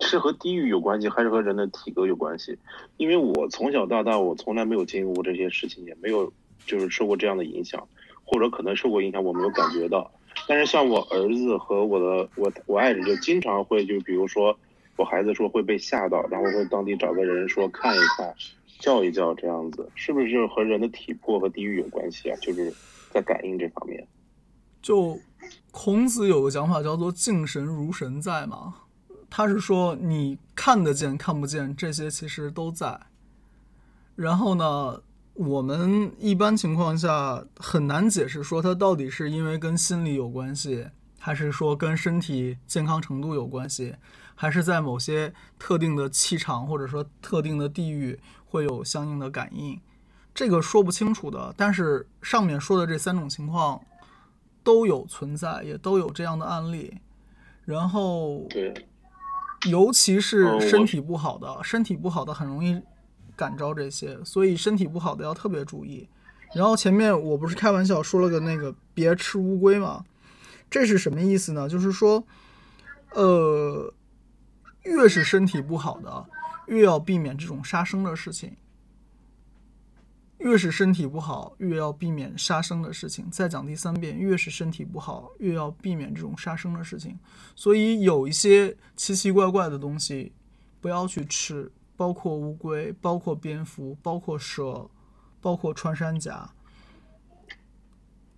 [0.00, 2.58] 是和地域有关系，还是和人的体格有关系？
[2.96, 6.32] 因为我从小到大，我从来没有经历过这些事情，也没有
[6.66, 7.86] 就是受过这样的影响，
[8.24, 10.10] 或者可能受过影响，我没有感觉到。
[10.48, 14.56] 但是像我儿子和我的我我爱人，就经常会就比如说。
[14.98, 18.34] 我孩子说会被吓到，然后会当地找个人说看一看，
[18.78, 22.36] 叫一叫这样子，是不是和人的体魄和地域有关系啊？
[22.40, 22.72] 就是
[23.10, 24.06] 在感应这方面。
[24.82, 25.18] 就
[25.70, 28.74] 孔子有个讲法叫做“敬神如神在”嘛，
[29.28, 32.98] 他是说你看得见看不见这些其实都在。
[34.14, 35.02] 然后呢，
[35.34, 40.86] 我们一般情况下很难解释说它到底是因为跟心理有关系，
[41.18, 43.94] 还是说跟身体健康程度有关系。
[44.36, 49.80] 还是在某些特定的气场或者说特定的地域会有相应的感应，
[50.34, 51.52] 这个说不清楚的。
[51.56, 53.80] 但是上面说的这三种情况
[54.62, 56.98] 都有存在，也都有这样的案例。
[57.64, 58.46] 然后，
[59.68, 62.80] 尤其是身体不好的，身体不好的很容易
[63.34, 66.06] 感召这些，所以身体不好的要特别注意。
[66.54, 70.04] 然后前面我不是开玩笑说了个那个别吃乌龟吗？
[70.70, 71.66] 这是什么意思呢？
[71.66, 72.22] 就是说，
[73.14, 73.92] 呃。
[74.86, 76.26] 越是身体不好的，
[76.66, 78.56] 越要避免这种杀生的事情。
[80.38, 83.28] 越是身体不好，越要避免杀生的事情。
[83.30, 87.18] 再讲第三遍，越是身体不好，越要避免这种杀生的事情。
[87.54, 90.32] 所以有一些奇奇怪怪的东西，
[90.80, 94.88] 不要去吃，包括乌龟，包括蝙蝠，包括蛇，
[95.40, 96.48] 包括穿山甲。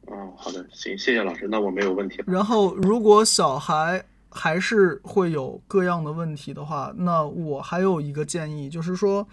[0.07, 2.22] 嗯，好的，行，谢谢老师，那我没有问题。
[2.26, 4.05] 然后，如果小孩。
[4.30, 9.26] 还是会有各样的问题的话，那我还有一个建议，就是说，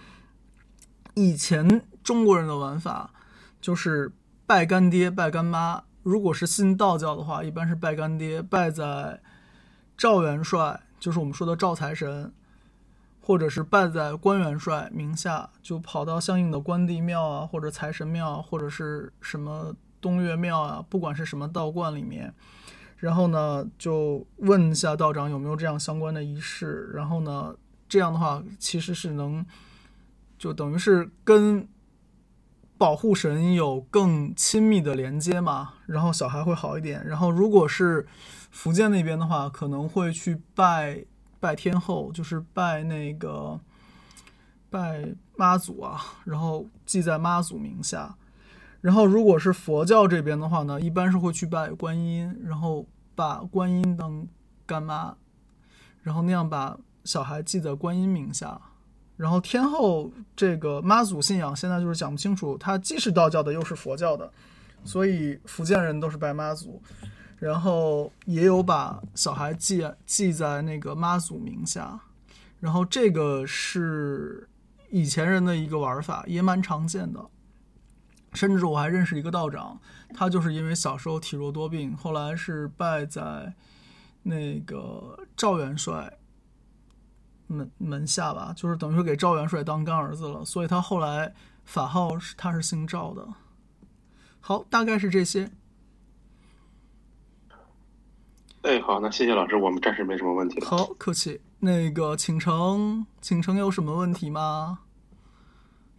[1.13, 3.11] 以前中国人的玩法
[3.59, 4.11] 就是
[4.45, 5.83] 拜干爹、拜干妈。
[6.03, 9.19] 如果是信道教的话，一般是拜干爹，拜在
[9.97, 12.31] 赵元帅，就是我们说的赵财神，
[13.19, 22.33] 或者是拜在关元帅名下，就跑到相应的关帝庙啊，或者财神庙，或者是什么东岳庙啊，不管是什么道观里面。
[22.97, 26.91] 然后呢，就问一下道长有没有这样相关的仪式。
[26.93, 27.55] 然后呢，
[27.87, 29.45] 这样的话其实是能，
[30.37, 31.67] 就等于是跟
[32.77, 35.73] 保护神有更亲密的连接嘛。
[35.85, 37.05] 然后小孩会好一点。
[37.05, 38.07] 然后如果是
[38.49, 41.05] 福建那边的话，可能会去拜
[41.39, 43.59] 拜天后，就是拜那个
[44.69, 48.15] 拜妈祖啊，然后记在妈祖名下。
[48.86, 54.27] 然后，如果是佛教这边的话呢，一般是会去拜观音，然后把观音当
[54.63, 55.15] 干妈，
[56.03, 58.61] 然后那样把小孩记在观音名下。
[59.17, 64.31] 然后天后这个妈祖信仰现在就是讲不清楚，它既是道教的又是佛教的。
[64.83, 66.79] 所以福建人都是拜妈祖，
[67.39, 71.99] 然后也有把小孩记记在那个妈祖名下，
[72.59, 74.47] 然后这个是
[74.91, 77.19] 以前人的一个玩法，也蛮常见的。
[78.36, 79.79] 甚至我还认识一个道长，
[80.13, 83.53] 他就是因为小时候体弱多病，后来是拜在
[84.23, 86.17] 那个赵元帅
[87.47, 91.33] 门门下吧，就是等于说给赵元帅当干儿子了，所以他后来
[91.63, 93.27] 法号是他是姓赵的。
[94.41, 95.49] 好，大概是这些。
[98.61, 100.67] 哎，好，那谢谢老师，我们暂时没什么问题了。
[100.67, 101.41] 好，客气。
[101.59, 104.79] 那个倾城，倾城有什么问题吗？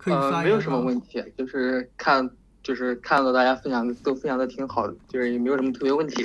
[0.07, 2.31] 呃，没有什么问题，就是看
[2.63, 6.25] 就是看到大家分享都分享的挺好的，就是也没有什么特别问题。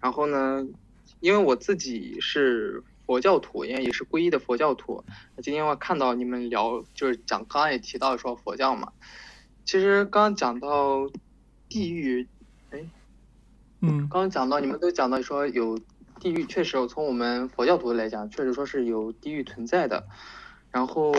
[0.00, 0.66] 然后呢，
[1.20, 5.04] 因为我自己是佛教徒，因为也是皈依的佛教徒。
[5.42, 8.92] 今天我看到你们聊，就是讲刚刚也提到说佛教嘛，
[9.64, 11.10] 其实刚刚讲到
[11.68, 12.26] 地狱，
[12.70, 12.84] 哎，
[13.80, 15.78] 嗯刚刚讲到你们都讲到说有
[16.18, 20.06] 地狱，确实从我们佛教徒来讲，确实说是有地狱存在的。
[20.72, 21.12] 然后，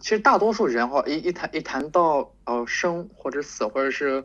[0.00, 4.22] 其实大多数人哈，一一谈一谈到呃生或者死或者是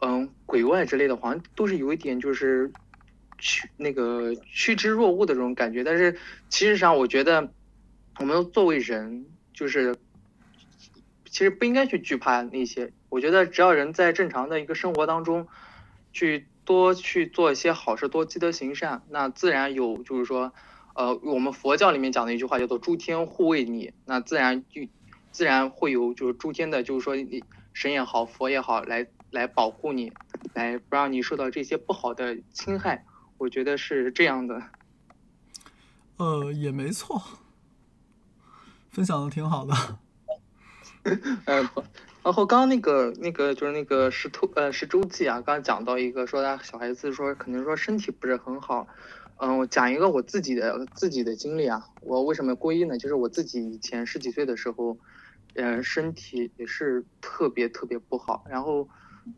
[0.00, 2.72] 嗯鬼怪之类的，好像都是有一点就是
[3.38, 5.84] 趋那个趋之若鹜的这种感觉。
[5.84, 7.52] 但是其实上，我觉得
[8.18, 9.96] 我们作为人，就是
[11.26, 12.92] 其实不应该去惧怕那些。
[13.08, 15.46] 我觉得只要人在正常的一个生活当中，
[16.12, 20.52] 去多去做一些好事，多积德行善，那自然有就是说。
[20.94, 24.82] 呃，我们佛教里面讲的一句话叫做“诸天护卫你”，那自然就
[25.30, 30.12] 自然会有就是诸天的，就是说你神也好，佛也好，来来保护你，
[30.54, 33.04] 来不让你受到这些不好的侵害。
[33.36, 34.62] 我觉得是这样的。
[36.18, 37.22] 呃，也没错，
[38.90, 39.74] 分享的挺好的。
[41.46, 41.70] 呃，
[42.24, 48.88] 然后刚刚那个那个就是那个石头呃石周记啊，刚刚讲到一个说他小孩子说可能说身体不是很好。
[49.36, 51.86] 嗯，我讲一个我自己的自己的经历啊。
[52.00, 52.98] 我为什么皈依呢？
[52.98, 54.98] 就是我自己以前十几岁的时候，
[55.62, 58.44] 呃，身体也是特别特别不好。
[58.48, 58.88] 然后，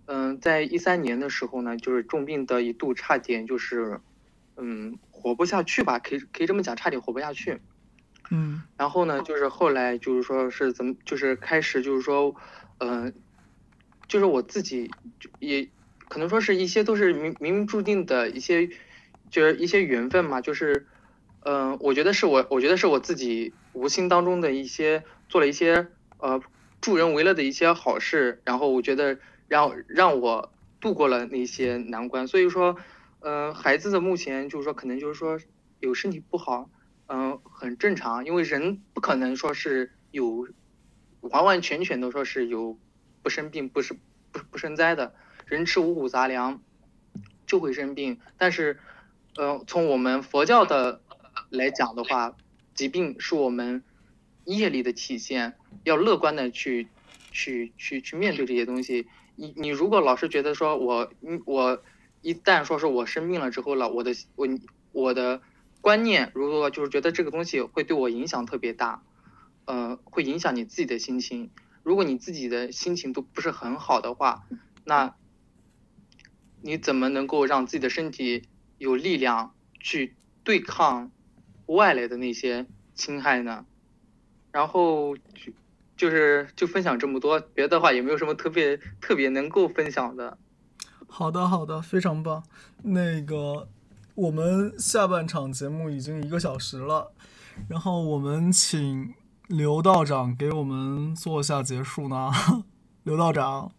[0.06, 4.00] 嗯，在一三年的时候呢，就是重病的一度，差点就是，
[4.56, 7.60] 嗯，活不下去吧，可以可以这么讲，差点活不下去。
[8.30, 8.62] 嗯。
[8.76, 12.34] 然后呢，就是后来就是说是怎么，就是开始就是说，
[12.78, 13.14] 嗯，
[14.06, 14.90] 就是我自己
[15.38, 15.68] 也
[16.08, 18.70] 可能说是一些都是冥冥冥注定的一些。
[19.30, 20.88] 就是一些缘分嘛，就是，
[21.44, 25.86] 嗯、呃，我觉得是我，我觉得是我自己无心当中的一些做了一些
[26.20, 26.40] 呃
[26.80, 29.18] 助人为乐的一些好事，然后我觉得
[29.48, 32.26] 让让我度过了那些难关。
[32.26, 32.76] 所以说，
[33.20, 35.38] 呃，孩子的目前就是说可能就是说
[35.80, 36.70] 有身体不好，
[37.06, 40.48] 嗯、很正常，因为人不可能说是有
[41.20, 42.78] 完完全全的说是有
[43.22, 43.94] 不生病不是
[44.32, 45.14] 不不生灾的，
[45.46, 46.62] 人吃五谷杂粮
[47.46, 48.78] 就会生病，但是。
[49.36, 51.00] 呃，从我们佛教的
[51.50, 52.36] 来讲的话，
[52.74, 53.84] 疾病是我们
[54.56, 56.88] 业力的体现，要乐观的去
[57.30, 59.06] 去去去面对这些东西。
[59.36, 61.12] 你你如果老是觉得说我
[61.46, 61.82] 我
[62.22, 64.46] 一旦说是我生病了之后了，我的我
[64.92, 65.40] 我的
[65.80, 69.02] 观念如果就是觉得这个东西会对我影响特别大，
[69.64, 71.50] 呃，会影响你自己的心情。
[71.82, 74.46] 如果你自己的心情都不是很好的话，
[74.84, 75.14] 那
[76.62, 78.44] 你怎么能够让自己的身体？
[78.78, 81.12] 有力量去对抗
[81.66, 83.66] 外来的那些侵害呢，
[84.52, 85.52] 然后就
[85.96, 90.38] 就是就分享这么多，别的话也没有什么特别特别能够分享的。
[91.06, 92.42] 好的，好的，非常棒。
[92.82, 93.68] 那个
[94.14, 97.12] 我们下半场节目已经一个小时了，
[97.68, 99.14] 然后我们请
[99.48, 102.30] 刘道长给我们做下结束呢。
[103.02, 103.72] 刘道长，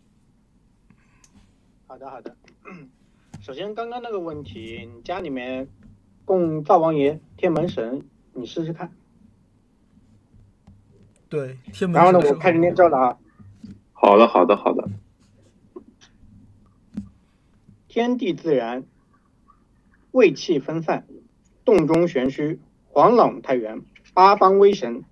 [1.88, 2.36] 好的，好的。
[3.40, 5.68] 首先，刚刚那个问题，你家里面
[6.26, 8.04] 供灶王爷、天门神，
[8.34, 8.92] 你试试看。
[11.32, 11.94] 对，天门。
[11.94, 13.18] 然后呢，我开始念咒了啊。
[13.94, 14.90] 好的，好的，好的。
[17.88, 18.84] 天地自然，
[20.12, 21.08] 胃气分散，
[21.64, 22.60] 洞中玄虚，
[22.90, 23.82] 黄朗太元，
[24.14, 25.06] 八方威神，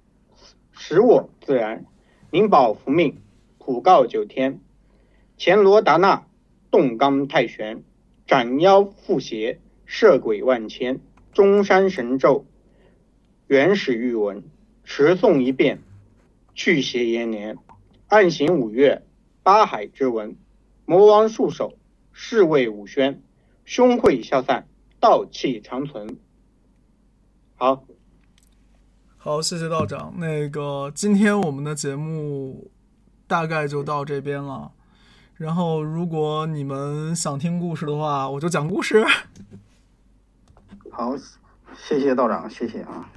[0.73, 1.85] 使我自然，
[2.31, 3.21] 灵宝福命，
[3.57, 4.59] 普告九天，
[5.37, 6.25] 乾罗达那，
[6.69, 7.81] 洞罡太玄。
[8.27, 10.99] 斩妖缚邪，摄鬼万千，
[11.31, 12.45] 中山神咒，
[13.47, 14.43] 原始玉文，
[14.83, 15.79] 持诵一遍，
[16.59, 17.57] 去邪延年，
[18.09, 19.01] 暗行五岳，
[19.43, 20.35] 八海之文，
[20.85, 21.77] 魔王束手，
[22.11, 23.23] 侍卫武宣，
[23.63, 24.67] 凶秽消散，
[24.99, 26.17] 道气长存。
[27.55, 27.85] 好，
[29.15, 30.13] 好，谢谢道长。
[30.17, 32.69] 那个今天我们的节目
[33.25, 34.73] 大概就到这边了。
[35.35, 39.05] 然后如果你们想听故事的话，我就讲故事。
[40.91, 41.15] 好，
[41.73, 43.09] 谢谢道长，谢谢啊。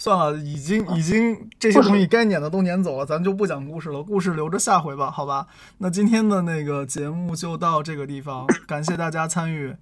[0.00, 5.46] 算了，已经已经这些东西该撵的都撵走了，咱就不讲故事了，故事留着下回吧，好吧？
[5.76, 9.76] 那今天的那个节目就到这个地方， 感谢大家参与，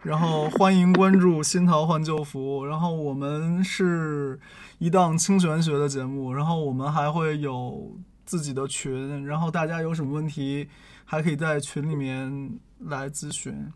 [0.00, 4.40] 然后欢迎关注新桃换旧符，然后我们是
[4.78, 10.66] 一档轻玄学的节目，然后我们还会有自己的群，然后大家有什么问题
[11.04, 13.70] 还可以在群里面来咨询。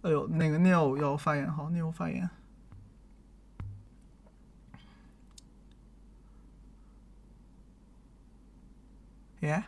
[0.00, 2.30] 哎呦，那个 Neil 要发言，好，Neil 发言。
[9.40, 9.64] 耶。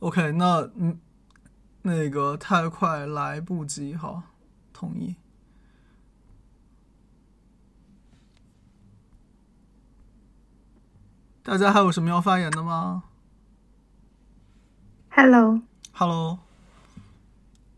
[0.00, 0.98] OK，那嗯，
[1.82, 4.22] 那个太快来不及，好，
[4.72, 5.16] 同意。
[11.42, 13.02] 大家还有什么要发言的吗
[15.10, 16.38] Hello，？Hello，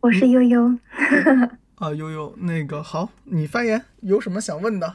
[0.00, 0.78] 我是悠悠。
[1.82, 4.94] 啊，悠悠，那个好，你发言，有什么想问的？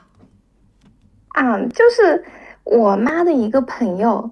[1.33, 2.23] 啊，就是
[2.63, 4.31] 我妈的一个朋友，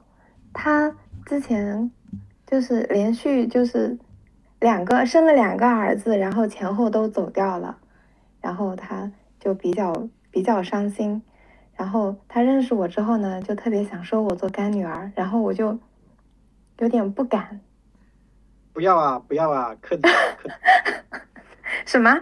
[0.53, 0.95] 她
[1.26, 1.91] 之前
[2.47, 3.99] 就是连续就是
[4.62, 7.78] 两个生了两个儿子，然后前后都走掉了，
[8.39, 11.22] 然后她就比较比较伤心。
[11.76, 15.78] 然后她认识我之后呢，就特别想收我做干女儿，然后我就
[16.80, 17.60] 有点不敢。
[18.72, 20.56] 不要啊，不要啊，客气客气。
[21.86, 22.18] 什么？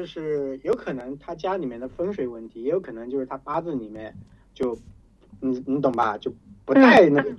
[0.00, 4.14] 就是有可能他家里面的风水问题，也有可能就是他八字里面
[4.54, 4.74] 就，
[5.40, 6.16] 你你懂吧？
[6.16, 6.32] 就
[6.64, 7.30] 不太那个，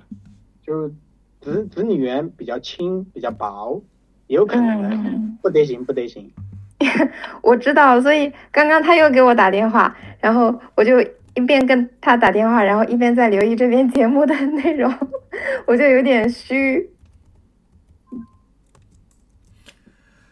[0.64, 0.94] 就是
[1.40, 3.82] 子子女缘比较轻，比较薄，
[4.28, 6.30] 也有可能嗯 不得行，不得行。
[7.42, 11.00] 我知道，所以刚刚他又给我打电话，然后我就
[11.34, 14.88] 一边跟他打电话，然后一边在留意这边节目的内容，
[15.66, 16.88] 我就有点虚。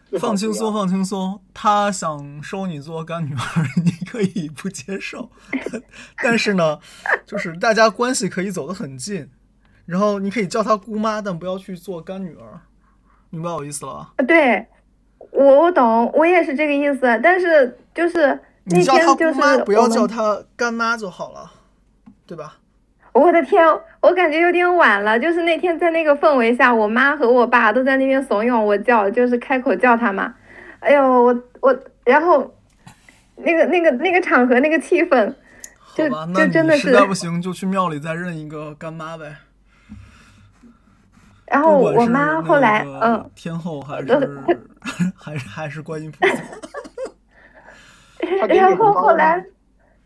[0.19, 1.41] 放轻松，放轻松。
[1.53, 5.29] 他想收你做干女儿，你可以不接受，
[6.21, 6.79] 但是呢，
[7.25, 9.29] 就是大家关系可以走得很近，
[9.85, 12.59] 然后你可以叫她姑妈，但不要去做干女儿，
[13.29, 14.13] 明白我意思了吧？
[14.17, 14.65] 啊对，
[15.31, 18.27] 我我懂，我也是这个意思，但是就是
[18.65, 21.51] 那你叫她天就是姑妈，不要叫她干妈就好了，
[22.25, 22.57] 对吧？
[23.13, 23.65] 我的天，
[23.99, 25.19] 我感觉有点晚了。
[25.19, 30.33] 就是那天在那个氛围下，我妈和我爸都在那边怂恿我叫，就是开口叫他嘛。
[30.79, 32.55] 哎呦，我我，然后
[33.35, 35.33] 那个那个那个场合那个气氛，
[35.93, 39.35] 就好吧，那就真的是你实在不行就去庙里再认一个干妈呗。
[41.47, 44.21] 然后我妈后来嗯，天后还是呃
[45.15, 46.33] 还是还是观音菩萨，
[48.47, 49.43] 然后后来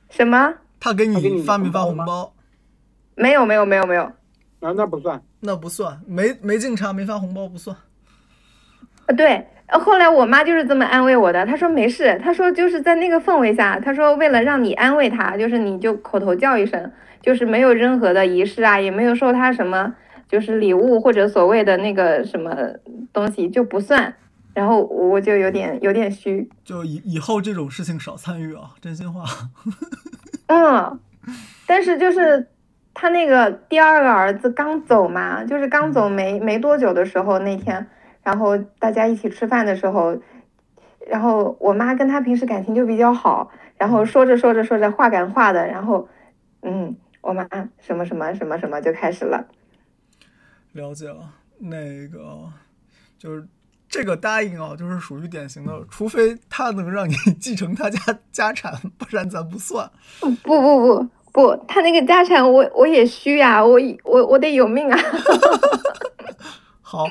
[0.09, 0.55] 什么？
[0.79, 2.33] 他给你你发没发红包？
[3.15, 4.03] 没有没有没有没有。
[4.59, 5.21] 啊，那不算。
[5.39, 7.75] 那不算，没没敬茶没发红包不算。
[9.05, 11.45] 啊，对，呃后来我妈就是这么安慰我的。
[11.45, 19.93] 她说没事，她说就是在那个氛围下，她说为了让你安慰她，就是你就口头叫一声，就是没有任何的仪式啊，也没有收她什么
[20.27, 22.55] 就是礼物或者所谓的那个什么
[23.13, 24.15] 东西就不算。
[24.55, 29.25] 然后我就有点有点虚，就以以后这种事情少参与啊，真心话。
[30.47, 30.99] 嗯，
[31.67, 32.47] 但是就是
[32.95, 37.85] 他那个第二个儿子刚走嘛，就是刚走没没多久的时候，那天，
[38.23, 40.17] 然后大家一起吃饭的时候，
[41.05, 46.07] 然后我妈跟他平时感情就比较好，然后说着说着说着话赶话的，然后，
[46.61, 47.45] 嗯，我妈
[47.79, 49.45] 什么什么什么什么就开始了，
[50.71, 52.49] 了解了，那个
[53.19, 53.45] 就是
[53.89, 59.91] 这个答应啊，就是属于典型的，除非他能让你 继承他家家产，不然咱不算。
[60.21, 64.97] 不不不不，他那个家产我我也虚啊，我我我得有命啊。
[66.81, 67.03] 好，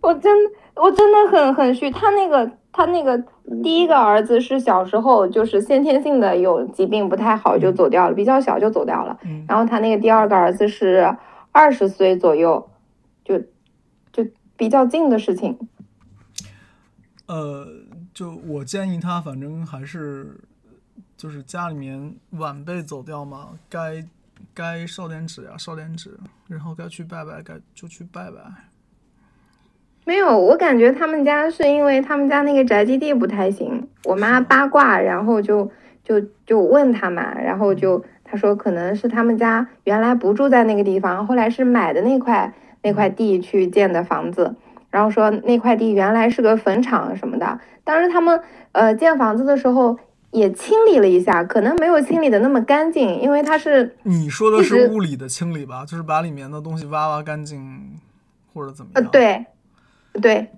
[0.00, 0.34] 我真
[0.74, 1.90] 我真的很很虚。
[1.90, 3.22] 他那个他那个
[3.62, 9.18] 第一个儿子是小时候就是先天性的有疾病不太好就走掉了，比较小就走掉了。
[9.26, 11.14] 嗯，然后他那个第二个儿子是
[11.52, 12.70] 二十岁左右，
[13.26, 13.38] 就
[14.10, 14.26] 就
[14.56, 15.58] 比较近的事情。
[17.26, 17.66] 呃，
[18.14, 20.40] 就我建议他，反正还是
[21.24, 24.04] 就是家里面晚辈走掉嘛，该
[24.52, 26.10] 该烧点纸呀，烧点纸，
[26.48, 28.36] 然后该去拜拜，该就去拜拜。
[30.04, 35.70] 没有，我感觉他们家是因为他们家那个宅基地不太行，我妈八卦，然后就
[36.04, 42.52] 就就问他嘛，然后就他说可能是他们家原来不住在那个地方，后来是买的那块
[42.82, 44.54] 那块地去建的房子，
[44.90, 48.42] 然后说那块地原来是个坟场什么的，当时他们
[48.72, 49.98] 呃建房子的时候
[50.34, 55.86] 也清理了一下，可能没有清理的那么干净，因为它是你说的是物理的清理吧？
[55.86, 57.98] 就是把里面的东西挖挖干净，
[58.52, 59.46] 或者怎么呃样？，对
[60.20, 60.50] 对，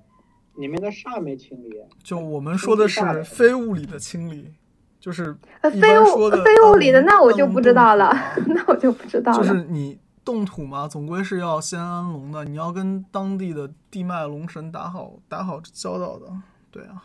[0.56, 4.52] 里面的煞没清理，就我们说的是非物理的清理，
[4.98, 9.38] 就是呃非物非物理的 那我就不知道了啊，那我就不知道了。
[9.38, 16.26] 就是你动土嘛，总归是要先安龙的，你要跟当地的地脉龙神打好打好交道的。
[16.70, 17.04] 对啊，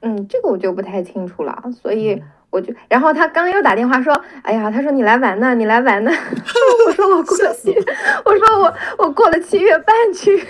[0.00, 6.10] 嗯，这个我就不太清楚了，所以嗯我就，然后他刚又打电话说，哎呀，他说你来玩呢，你来玩呢，
[6.86, 7.74] 我说我过了七，
[8.24, 10.42] 我说我我过了七月半去，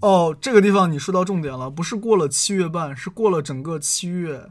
[0.00, 4.48] 哦，这个地方你说到重点了，不是过了七月半，是过了整个七月，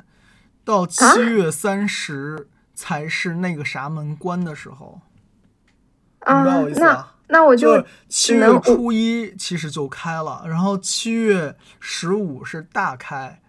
[0.64, 5.02] 到七月三十才是那个啥门关的时候，
[6.26, 7.11] 明啊白我意，思那吧？
[7.32, 13.41] 那我就就七月初一其实就开了，然后七月十五是大开，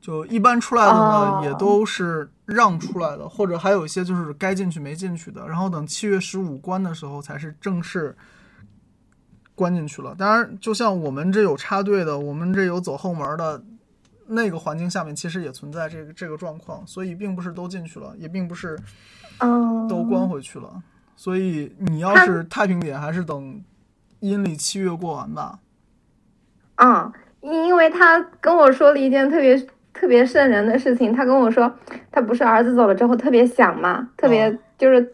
[0.00, 8.16] 就一般出来的呢、哦也都是让出来的，或者还有一些就是该进去没进去的，然后等七月十五关的时候才是正式
[9.54, 10.14] 关进去了。
[10.16, 13.62] 当然，就像我们这有插队的，我们这有走后门的。
[14.32, 18.78] 那个环境下面其实也存在这个这个状况，所以并不是都进去了，也并不是
[19.38, 20.80] 嗯都关回去了。
[21.20, 23.62] 所以你要是太平点，还是等
[24.20, 25.58] 阴历七月过完吧。
[26.76, 29.54] 嗯，因为他跟我说了一件特别
[29.92, 31.70] 特别瘆人的事情，他跟我说，
[32.10, 35.12] 他不是儿子走了之后特别想嘛，特别哦就是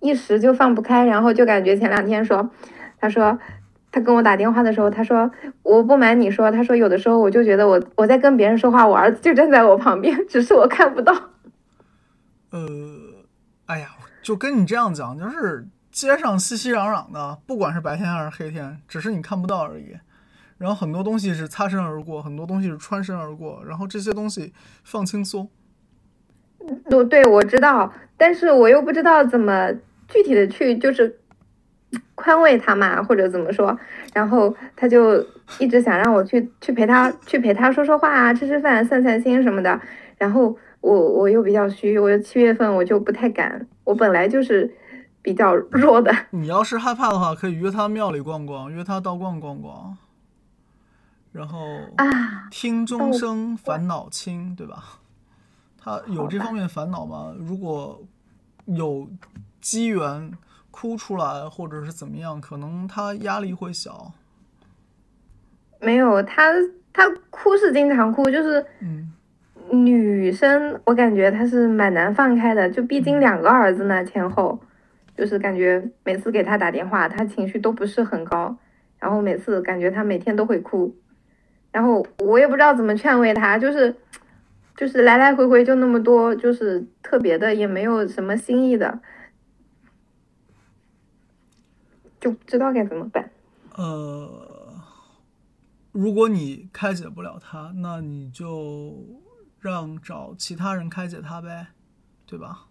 [0.00, 2.50] 一时就放不开，然后就感觉前两天说，
[3.00, 3.38] 他说。
[3.92, 5.30] 他跟我打电话的时候，他说
[5.64, 11.14] ：“我不瞒你说，他说有的时候我就觉得我我在跟别人说话，我儿子就站在我旁边，只是我看不到。
[12.50, 12.60] 呃，
[13.64, 13.88] 哎呀，
[14.26, 19.96] 就跟你这样讲，就是街上熙熙攘攘的，不管是白天还是黑天，只是你看不到而已。
[20.58, 25.48] 然后很多东西是擦身而过，很多东西是穿身而过，然后这些东西放轻松。
[26.90, 29.72] 对对，我知道，但是我又不知道怎么
[30.08, 31.20] 具体的去就是
[32.16, 33.78] 宽慰他嘛，或者怎么说，
[34.12, 35.24] 然后他就
[35.60, 39.80] 一直想让我去去陪他去陪他说说话啊，吃吃饭、散散心什么的。
[40.18, 44.70] 然后我我又比较虚，我七月份我就不太敢，我本来就是
[45.22, 46.12] 比较弱的。
[46.30, 49.96] 你要是害怕的话，可以约他庙里逛逛，约他道观逛逛，
[51.30, 51.58] 然后
[51.96, 54.98] 啊听钟声烦恼轻，对吧？
[55.78, 57.32] 他有这方面烦恼吗？
[57.38, 58.02] 如果
[58.64, 59.08] 有
[59.60, 60.32] 机缘
[60.72, 64.12] 哭出来，或者是怎么样，可能他压力会小。
[65.80, 66.50] 没有他，
[66.92, 69.12] 他哭是经常哭，就是嗯
[69.72, 73.20] 女生，我感觉她是蛮难放开的，就毕竟嗯。
[73.20, 74.60] 两个儿子呢，前后，
[75.16, 78.56] 就是感觉每次给她打电话，她情绪都不是很高，
[78.98, 80.94] 然后每次感觉她每天都会哭，
[81.72, 83.94] 然后我也不知道怎么劝慰她，就是
[84.76, 89.00] 就是来来回回就那么多，就是特别的也没有什么新意的，
[92.20, 93.30] 就不知道该怎么办。
[93.76, 94.74] 呃，
[95.92, 98.94] 如果你开解不了他，那你就
[99.66, 101.66] 让找其他人开解他呗，
[102.24, 102.66] 对吧？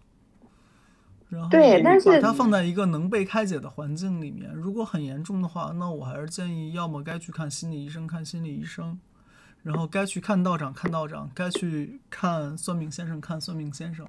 [1.28, 4.50] 然后对但是把他放在一个能被开解的环境里面。
[4.54, 8.96] 如果很严重的话，那我还是建议，要么该去看心理医生，看心理医生；
[9.62, 14.08] 然后该去看道长，看道长；该去看算命先生，看算命先生。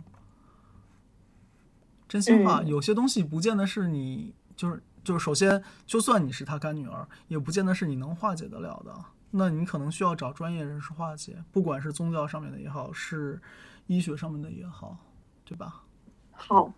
[2.08, 8.94] 真心话，嗯有些东西不见得是你就是就是首先，就算你是他干女儿，也不见得是你能化解得了的。
[9.32, 13.40] 那你可能需要找专业人士化解，不管是宗教上面的也好，是
[13.88, 14.98] 医学上面的也好，
[15.46, 15.84] 对吧？
[16.32, 16.74] 好，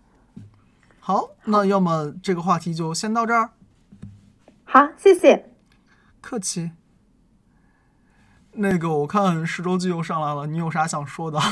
[0.99, 3.51] 好，那要么这个话题就先到这儿，
[4.65, 5.53] 好，谢谢。
[6.21, 6.71] 客气。
[8.53, 11.39] 那个，我看十周记又上来了，你有啥想说的？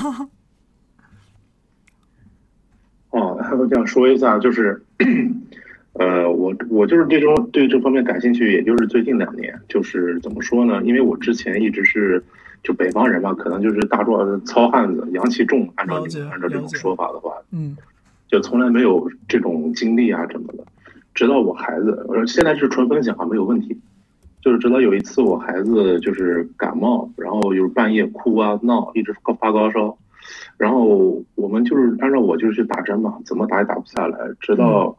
[3.11, 4.85] 哦，我想说一下，就是，
[5.99, 10.81] 呃，我我就是对这种对这方面感兴趣，也就是最近两年，就是怎么说呢？
[10.83, 12.23] 因为我之前一直是
[12.63, 15.95] 就北方人嘛，可能就是大壮糙汉子，阳气重，按照
[16.31, 17.75] 按照这种说法的话，嗯
[18.27, 20.63] 就从来没有这种经历啊什么的。
[21.15, 23.77] 直到我孩子，我说现在是纯分享啊，没有问题。
[24.39, 29.97] 就是直到有一次我孩子就是感冒，然后就是半夜哭啊闹，一直高发高烧，
[30.57, 34.17] 然后我们就是按照我就是去打针嘛，怎么打也打不下来。
[34.39, 34.95] 直到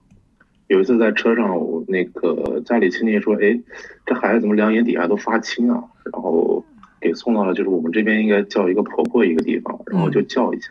[0.69, 3.59] 有一次在车上，我那个家里亲戚说：“哎，
[4.07, 5.83] 这孩子怎么两眼底下都发青啊？”
[6.13, 6.65] 然后
[7.01, 10.71] 给送到了就是我们这边应该叫一个婆婆一个地方，然后就叫一下。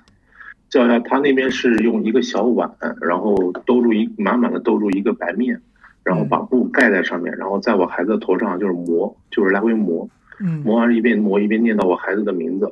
[0.70, 2.70] 叫一下，他那边是用一个小碗，
[3.02, 5.60] 然后兜住一满满的兜住一个白面，
[6.04, 10.08] 然后把布盖在上面，然后在我孩子的头上就是磨，就是来回磨，
[10.40, 12.72] 嗯磨完一边磨一边念叨我孩子的名字，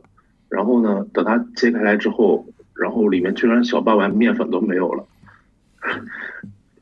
[0.50, 2.46] 然后呢，等他揭开来之后，
[2.76, 5.04] 然后里面居然小半碗面粉都没有了。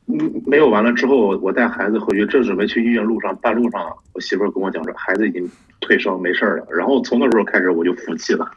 [0.06, 3.80] 嗯，没有完了之后，我带孩子回去，正准备去医院路上，半路上
[4.12, 5.50] 我媳妇儿跟我讲说，孩子已经
[5.80, 6.66] 退烧没事儿了。
[6.70, 8.50] 然后从那时候开始我就服气了。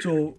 [0.00, 0.32] 就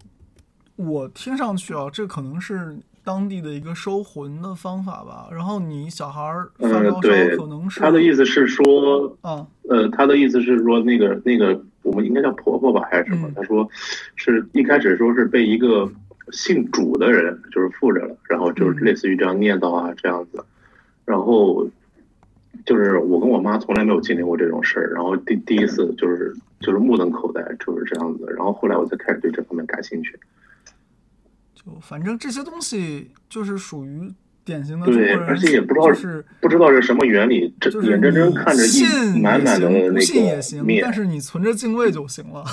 [0.76, 2.74] 我听上去啊，这可能是
[3.04, 5.28] 当地的一个收魂的方法吧。
[5.30, 13.28] 然后你小孩儿发烧，对可能，是他的意思是说，啊，呃，他的意思是说，那个那个，我们应该叫婆婆吧，还是什么？
[13.28, 13.68] 嗯他说，
[14.16, 15.86] 是一开始说是被一个
[16.32, 18.84] 姓主的人就是附着了，然后就是嗯。
[18.84, 20.44] 类似于这样念叨啊这样子，
[21.04, 21.68] 然后
[22.64, 30.18] 就是我跟我妈从来没有经历过这种事儿，然后第第一次就是就是目瞪口呆，就是这样子，然后后来我才开始对这方面感兴趣。
[31.54, 34.12] 就反正这些东西就是属于
[34.44, 42.44] 典型的对，人，而且也不知道就是不知道是什么原理，这眼睁睁看着信一满满的那信也行，但，是你存着敬畏就行了，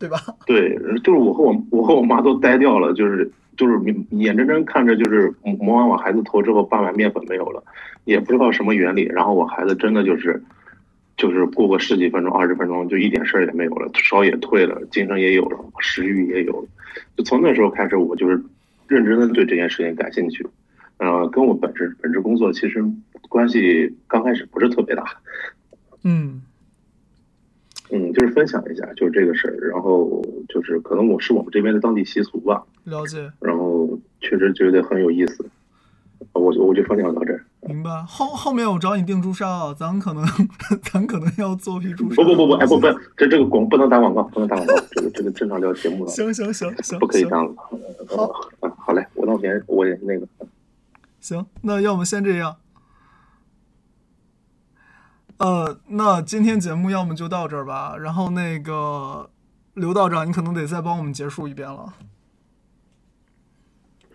[0.00, 0.16] 对吧？
[0.46, 0.74] 对，
[1.04, 3.78] 就是我和我我和我妈都呆掉了，就是就是
[4.12, 7.62] 眼睁睁看着就是磨完我孩子头之后，半碗面粉没有了，
[8.06, 10.42] 也不知道什么原理，然后我孩子真的就是
[11.18, 16.68] 就是过个十几分钟、二十分钟就一点事儿也没有了，烧也退了，精神也有了，食欲也有了，
[17.16, 18.42] 就从那时候开始，我就是
[18.88, 20.46] 认真的对这件事情感兴趣，
[20.96, 22.82] 呃，跟我本职本职工作其实
[23.28, 25.04] 关系刚开始不是特别大，
[26.04, 26.40] 嗯
[27.92, 32.62] 嗯，就是分享一下就是这个事儿，然后就是可能我是我们这边的当地习俗吧。
[32.84, 35.44] 了解，然后确实觉得很有意思，
[36.32, 37.44] 我就我就分享到这儿。
[37.62, 37.90] 明白。
[38.08, 40.24] 后后面我找你订朱砂啊，咱可能
[40.92, 42.16] 咱可能要做批朱砂。
[42.16, 42.86] 不不不不，哎不不，
[43.16, 47.56] 这这个广不能打广告，不能打广告，这个这个正常聊节目了，行行行行，不可以这行样子。
[48.16, 48.24] 好
[48.60, 50.26] 啊，好嘞，我那边我也那个，
[51.20, 52.56] 行，那要么先这样。
[55.40, 57.96] 呃，那今天节目要么就到这儿吧。
[57.96, 59.30] 然后那个
[59.72, 61.94] 刘道长，你可能得再帮我们结束一遍了。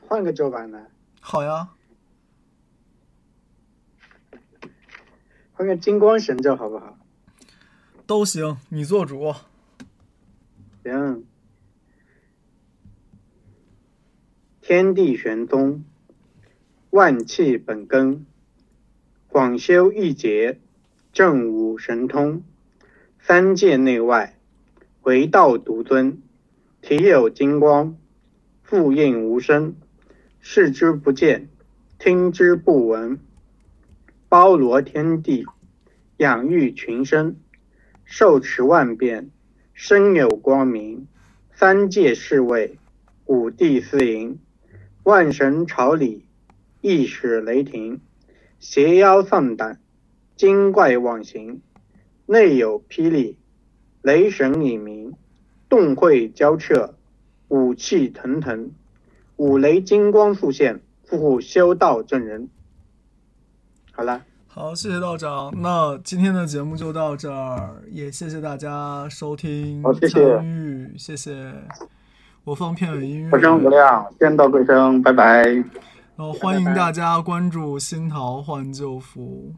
[0.07, 1.69] 换个周版的，好呀，
[5.53, 6.95] 换个金光神咒好不好？
[8.05, 9.33] 都行，你做主。
[10.83, 11.25] 行。
[14.61, 15.83] 天地玄宗，
[16.91, 18.27] 万气本根，
[19.27, 20.59] 广修一劫，
[21.15, 22.43] 正悟神通，
[23.21, 24.37] 三界内外，
[25.03, 26.21] 唯道独尊，
[26.81, 27.97] 体有金光，
[28.63, 29.75] 复应无声，
[30.41, 31.47] 视之不见，
[31.97, 33.17] 听之不闻，
[34.27, 35.45] 包罗天地，
[36.17, 37.37] 养育群生，
[38.03, 39.31] 受持万变，
[39.73, 41.07] 身有光明，
[41.53, 42.77] 三界侍卫，
[43.23, 44.37] 五帝司迎，
[45.03, 46.25] 万神朝礼，
[46.81, 48.01] 一使雷霆，
[48.59, 49.79] 邪妖丧胆，
[50.35, 51.61] 精怪妄行，
[52.25, 53.37] 内有霹雳，
[54.01, 55.13] 雷神隐鸣，
[55.69, 56.95] 动会交彻，
[57.47, 58.71] 武气腾腾，
[59.37, 62.49] 五雷金光复现，复修道正人。
[63.91, 64.23] 好了。
[64.47, 65.53] 好，谢谢道长。
[65.61, 71.53] 那今天的节目就到这儿，也谢谢大家收听、好谢谢参与，谢谢。
[72.45, 75.43] 我放片尾音乐，不生无量，仙道贵生，拜拜。
[76.15, 79.53] 然后欢迎大家关注新桃换旧符。